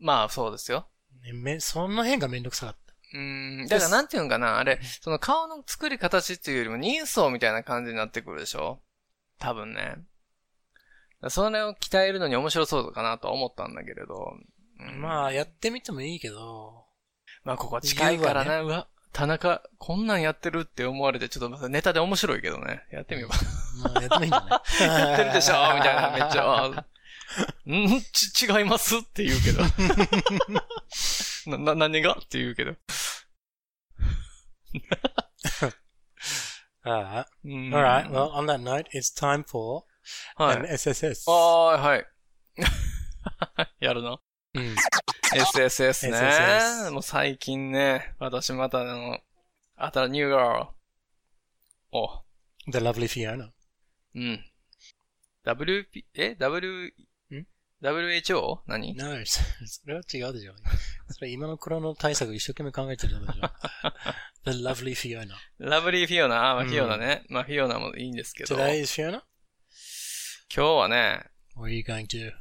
[0.01, 0.89] まあ、そうですよ。
[1.23, 2.95] ねめその辺がめんどくさかった。
[3.15, 3.67] うーん。
[3.67, 8.81] だからなんていうんかな、あれ、その顔の作り形っていうよりも人相みたいな感じになってくるでしょ
[9.39, 9.97] 多分ね。
[11.29, 14.37] それを鍛えるのに面白そうかなとは思ったんだけれど。
[14.81, 16.87] うんまあ、やってみてもいいけど、
[17.45, 22.85] まあ、ここ近いからね、うわ、田中、こんなんやってるって思われて、ちょっとまたネタで面白いけどね。
[22.93, 23.39] やってみようか。
[23.93, 24.51] まあ、やってもいいんじゃない
[25.09, 26.85] やってるでしょみたいな、めっちゃ、あん？
[28.13, 28.97] ち、違います？
[28.99, 29.63] って言うけど。
[31.59, 32.13] な、な、何が？
[32.13, 32.75] って言うけど。
[36.85, 39.83] Alright, well, on that note, it's time for
[40.37, 40.69] は an い。
[40.71, 41.25] SSS.
[41.31, 42.07] あーはい。
[43.81, 44.21] やるの
[44.59, 44.75] うん。
[45.41, 46.17] ?SSS ね。
[46.17, 49.21] SSS もう最近ね、私またあの、
[49.77, 50.71] あたらニューガール。
[51.93, 52.09] お、
[52.71, 53.51] The lovely Fiona.
[54.15, 54.45] うん。
[55.45, 56.93] WP、え ?W、
[57.31, 57.47] ん
[57.83, 58.59] ?WHO?
[58.67, 59.41] 何？No, そ
[59.87, 60.55] れは違うでしょ。
[61.11, 63.51] それ今の頃の対策一生懸命考えてるでしょ。
[64.51, 65.35] The lovely Fiona.
[65.59, 67.25] ラブリーフィオナ、あ、まあ、うんフィオナね。
[67.29, 68.57] まあ、フィオナもいいんですけど。
[68.57, 69.23] Today is Fiona?
[70.55, 71.25] 今日はね、
[71.57, 72.33] Or are you going to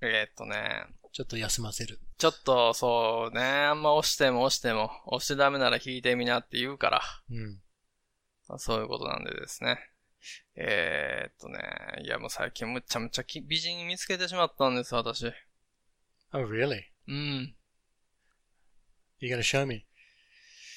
[0.00, 7.60] えーっとね、ちょっと休ませるちょっとそうね、あんま押しても押しても、押してダメなら弾いてみなって言うから、うん。
[8.48, 9.78] まあそういうことなんでですね。
[10.54, 11.58] えーっとね、
[12.04, 15.26] いやもう最近むっちゃむちゃき美人見つけてしまったんです、私。
[16.32, 16.80] Oh, really?
[17.08, 17.54] うん。
[19.18, 19.84] You gonna show me?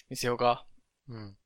[0.10, 0.66] 見せようか。
[1.08, 1.38] うん。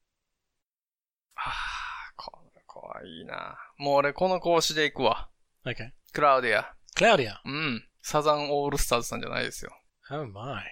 [1.35, 3.57] はあ、これ怖いな。
[3.77, 5.29] もう俺この講師で行くわ。
[5.65, 5.91] Okay.
[6.11, 6.73] クラウディア。
[6.95, 7.37] Claudia.
[7.45, 7.85] うん。
[8.01, 9.71] サザンオールスターズさんじゃないですよ。
[10.11, 10.63] Oh my.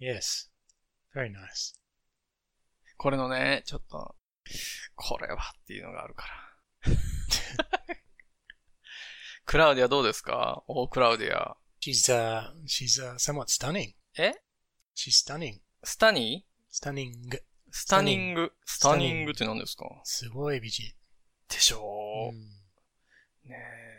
[0.00, 0.50] Yes.
[1.14, 1.74] Very nice.
[2.96, 4.14] これのね、ちょっと、
[4.94, 6.92] これはっていうのがあるから。
[9.44, 10.62] クラウディアどうですか？
[10.66, 11.56] おクラウディア。
[11.80, 13.94] She's, uh, she's, uh, somewhat stunning.
[14.16, 14.34] え
[14.94, 15.60] ？She's stunning.
[15.82, 17.42] スタニ.ースタニング。
[17.70, 19.84] スタニングって何ですか？
[20.04, 20.92] すごい美人。
[21.48, 22.38] でしょうん
[23.46, 23.91] う、ねえ。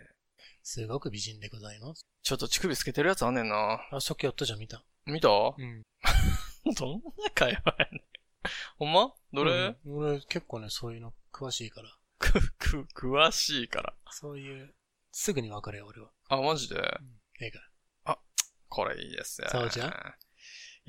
[0.63, 2.07] すごく美人でございます。
[2.23, 3.81] ちょっと乳首つけてるやつあんねんな。
[3.91, 4.83] あ、さっきやったじゃん、見た。
[5.05, 5.27] 見た？
[5.27, 5.65] どうん。
[5.75, 5.83] んな
[7.35, 8.01] 会話やねん。
[8.77, 9.13] ほんま？
[9.33, 11.89] どれ、うん俺結構ね、そういうの詳しいから。
[12.17, 13.93] く、く、詳しいから。
[14.11, 14.73] そういう、
[15.11, 16.09] すぐに分かるよ、俺は。
[16.29, 16.75] あ、マジで？
[17.41, 17.51] 映
[18.05, 18.17] 画。
[18.69, 19.49] これいいですね。
[19.51, 19.89] そうじゃん？
[19.89, 19.91] い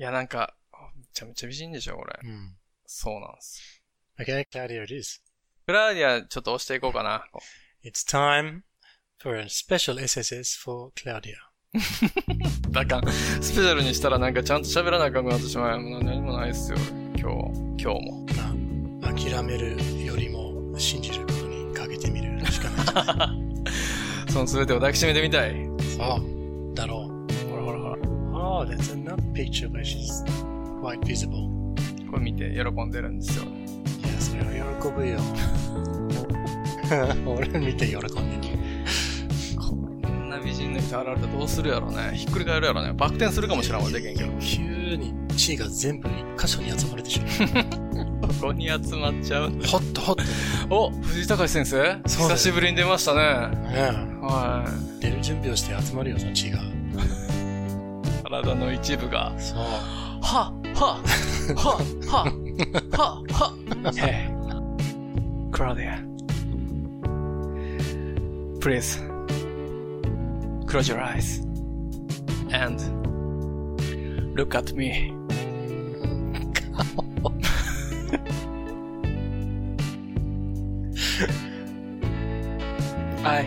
[0.01, 0.55] や、なんか、
[0.95, 2.19] めちゃめちゃ美人でしょ、これ。
[2.23, 2.57] うん。
[2.85, 3.83] そうなんです。
[4.17, 5.21] Okay, Claudia it is.
[5.67, 7.27] クラウディア、ちょっと押していこうかな。
[7.83, 8.61] It's time
[9.17, 11.37] for a special SSS for Claudia.
[12.71, 13.11] だかん。
[13.41, 15.81] スペシャルにしたらなんかちゃんと喋らなあかんくなってしまう。
[15.81, 16.77] もう何もないっすよ。
[17.17, 17.31] 今
[17.77, 18.25] 日、今日も。
[19.01, 23.29] まあ、諦めるよりも信じることにかけてみるしかないじゃない。
[24.31, 25.53] その全てを抱きしめてみたい。
[25.97, 26.21] そ
[26.71, 26.75] う。
[26.75, 27.49] だろう。
[27.49, 27.95] ほらほらほら。
[28.33, 30.23] Oh, that's another picture where she's
[30.81, 31.49] quite visible.
[32.09, 33.43] これ見て喜んでるんですよ。
[33.43, 33.47] い
[34.07, 35.19] や、それは喜ぶよ。
[37.25, 38.64] 俺見て喜んでる。
[40.91, 42.11] こんな美人の人現れたらどうするやろね。
[42.15, 42.93] ひっくり返るやろね。
[42.93, 44.31] バク転するかもしれんわ、でけんけど。
[44.39, 44.61] 急
[44.95, 47.23] に血が全部一箇所に集まるでしょ。
[48.27, 49.49] ここに集まっちゃう。
[49.49, 50.23] ホッとホッと。
[50.23, 50.29] ね
[50.69, 53.19] お藤井隆先生久しぶりに出ましたね。
[54.21, 54.65] は
[54.99, 56.59] 出る準備をして集まるよ、その血が。
[56.59, 56.61] い。
[58.23, 59.33] 体の一部が。
[59.37, 59.59] そう。
[59.59, 60.99] はは
[61.55, 61.77] は
[62.09, 62.23] は
[62.91, 63.53] はは
[63.93, 64.31] Hey,
[65.51, 66.03] Claudia.
[68.59, 68.99] Please,
[70.67, 71.39] close your eyes
[72.51, 72.79] and
[74.35, 75.13] look at me.
[83.23, 83.45] I,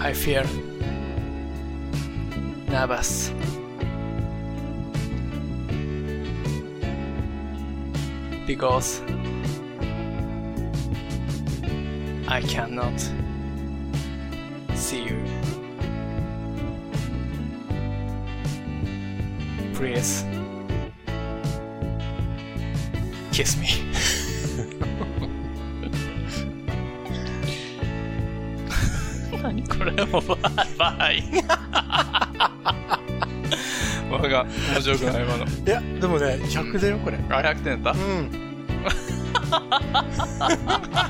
[0.00, 0.44] I feel
[2.68, 3.32] nervous.
[8.50, 9.00] because
[12.26, 12.98] I cannot
[19.80, 20.24] please.
[23.32, 23.68] Kiss me.
[29.42, 29.92] 何これ？
[30.04, 30.42] もうバイ
[30.76, 31.22] バイ。
[34.12, 35.46] わ が、面白くない今の。
[35.46, 37.16] いや、でもね、100だよ、これ。
[37.30, 38.30] あ、100点だうん。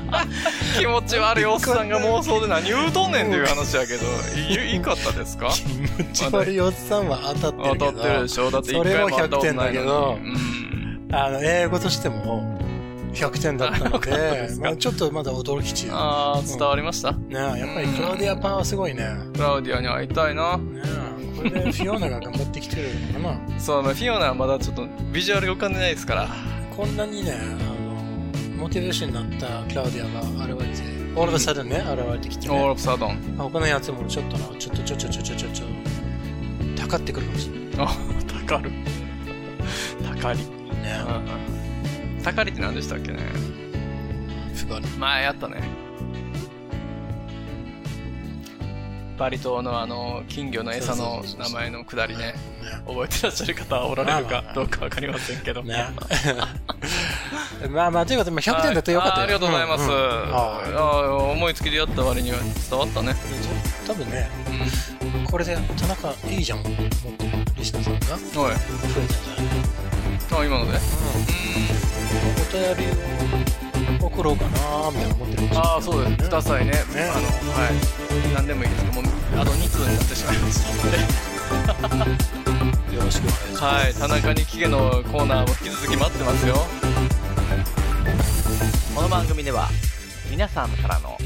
[0.79, 4.05] 気持ち悪いおっさんが妄想で何言うとんねんっていう話やけど、
[4.35, 5.49] いいいかったですか？
[5.49, 7.77] 気持ち悪いおっさんは当たってる。
[7.79, 8.51] 当たってるでしょ？
[8.51, 11.09] だって一それも回も会ったこと100点ないのだけどに。、うん。
[11.15, 12.57] あの、英語としても
[13.13, 15.87] 100点だったのでまあちょっとまだ驚き中。
[15.87, 19.05] ねあー、伝わりました、えやっぱりクラウディアパンはすごいね。
[19.33, 20.57] クラウディアに会いたいな。
[20.57, 22.83] ねえこれでフィオナが頑張ってきてる
[23.19, 23.39] のかな。
[23.59, 26.27] そう、まあフィオナはまだちょっとビジュアルが浮かんでないですから。
[26.77, 27.33] こんなにね、
[28.61, 30.83] モチベーションになったクラウディアが現れて、
[31.15, 32.69] オールバサダンね、現れてきてオールね。
[32.69, 33.17] オブサドン。
[33.35, 35.65] 他のやつもちょっとな、ちょっとちょちょちょちょちょちょ、
[36.75, 37.87] たかってくるかもしれない。
[37.87, 37.97] あ、
[38.27, 38.71] たかる。
[40.03, 40.39] たかり。
[40.39, 40.45] ね。
[42.23, 43.17] たかりって何でしたっけね
[44.53, 45.63] 不合前やったね。
[49.17, 52.25] バリ島のあの、金魚の餌の名前のくだりね。
[52.25, 52.35] ね
[52.85, 55.63] 覚えてらっしゃる方はおられるかどうかわかりませんけど。
[55.63, 55.87] ね。
[57.69, 59.21] まあまあ、ということで、まあ100点だったらよかったよ。
[59.21, 59.85] あありがとうございます。
[59.85, 62.37] んんあああ思いつきでやった割には
[62.69, 63.15] 伝わったね。
[63.15, 64.29] あ多分ね、
[65.13, 65.25] うん。
[65.25, 66.89] これで田中いいじゃん思ってる
[67.57, 68.51] リスナーさんが増おい。
[68.51, 70.79] えたんじゃないあ、今ので？
[72.41, 72.91] お便り
[74.03, 76.17] を送ろうかなみたいな思ってるああ、そうです。
[76.17, 76.71] くださいね。
[76.71, 78.33] ねあの、はい。
[78.33, 80.97] 何でもいいですけども、あと2通になってしまいましたので。
[82.95, 83.63] よろしくお願いします。
[83.63, 83.93] はい。
[83.93, 87.20] 田中に聞けのコーナーも引き続き待ってますよ。
[88.93, 89.69] この番組では
[90.29, 91.17] 皆さんからの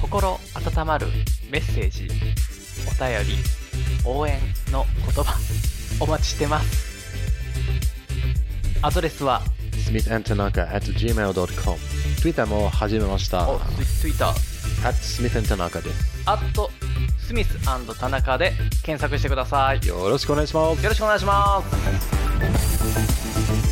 [0.00, 1.06] 心温まる
[1.50, 2.08] メッセージ
[2.86, 3.42] お便り
[4.04, 4.38] 応援
[4.70, 5.38] の言葉
[6.00, 6.88] お待ちしてます。
[8.82, 9.42] アドレスは
[9.72, 11.78] smithandtanaka at gmail.com
[12.20, 13.48] Twitter も始めました。
[13.48, 14.88] おツイツイッター。
[14.88, 16.22] at smithandtanaka です。
[16.26, 16.70] アット
[17.18, 17.58] スミス
[17.98, 18.52] 田中で
[18.82, 19.86] 検索してください。
[19.86, 20.82] よよろしくお願いします。
[20.84, 21.76] ろしくお願いします。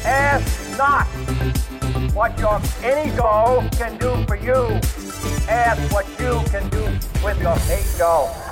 [0.06, 1.75] Ask not
[2.16, 4.80] what your any doll can do for you.
[5.50, 6.82] Ask what you can do
[7.22, 8.45] with your ego.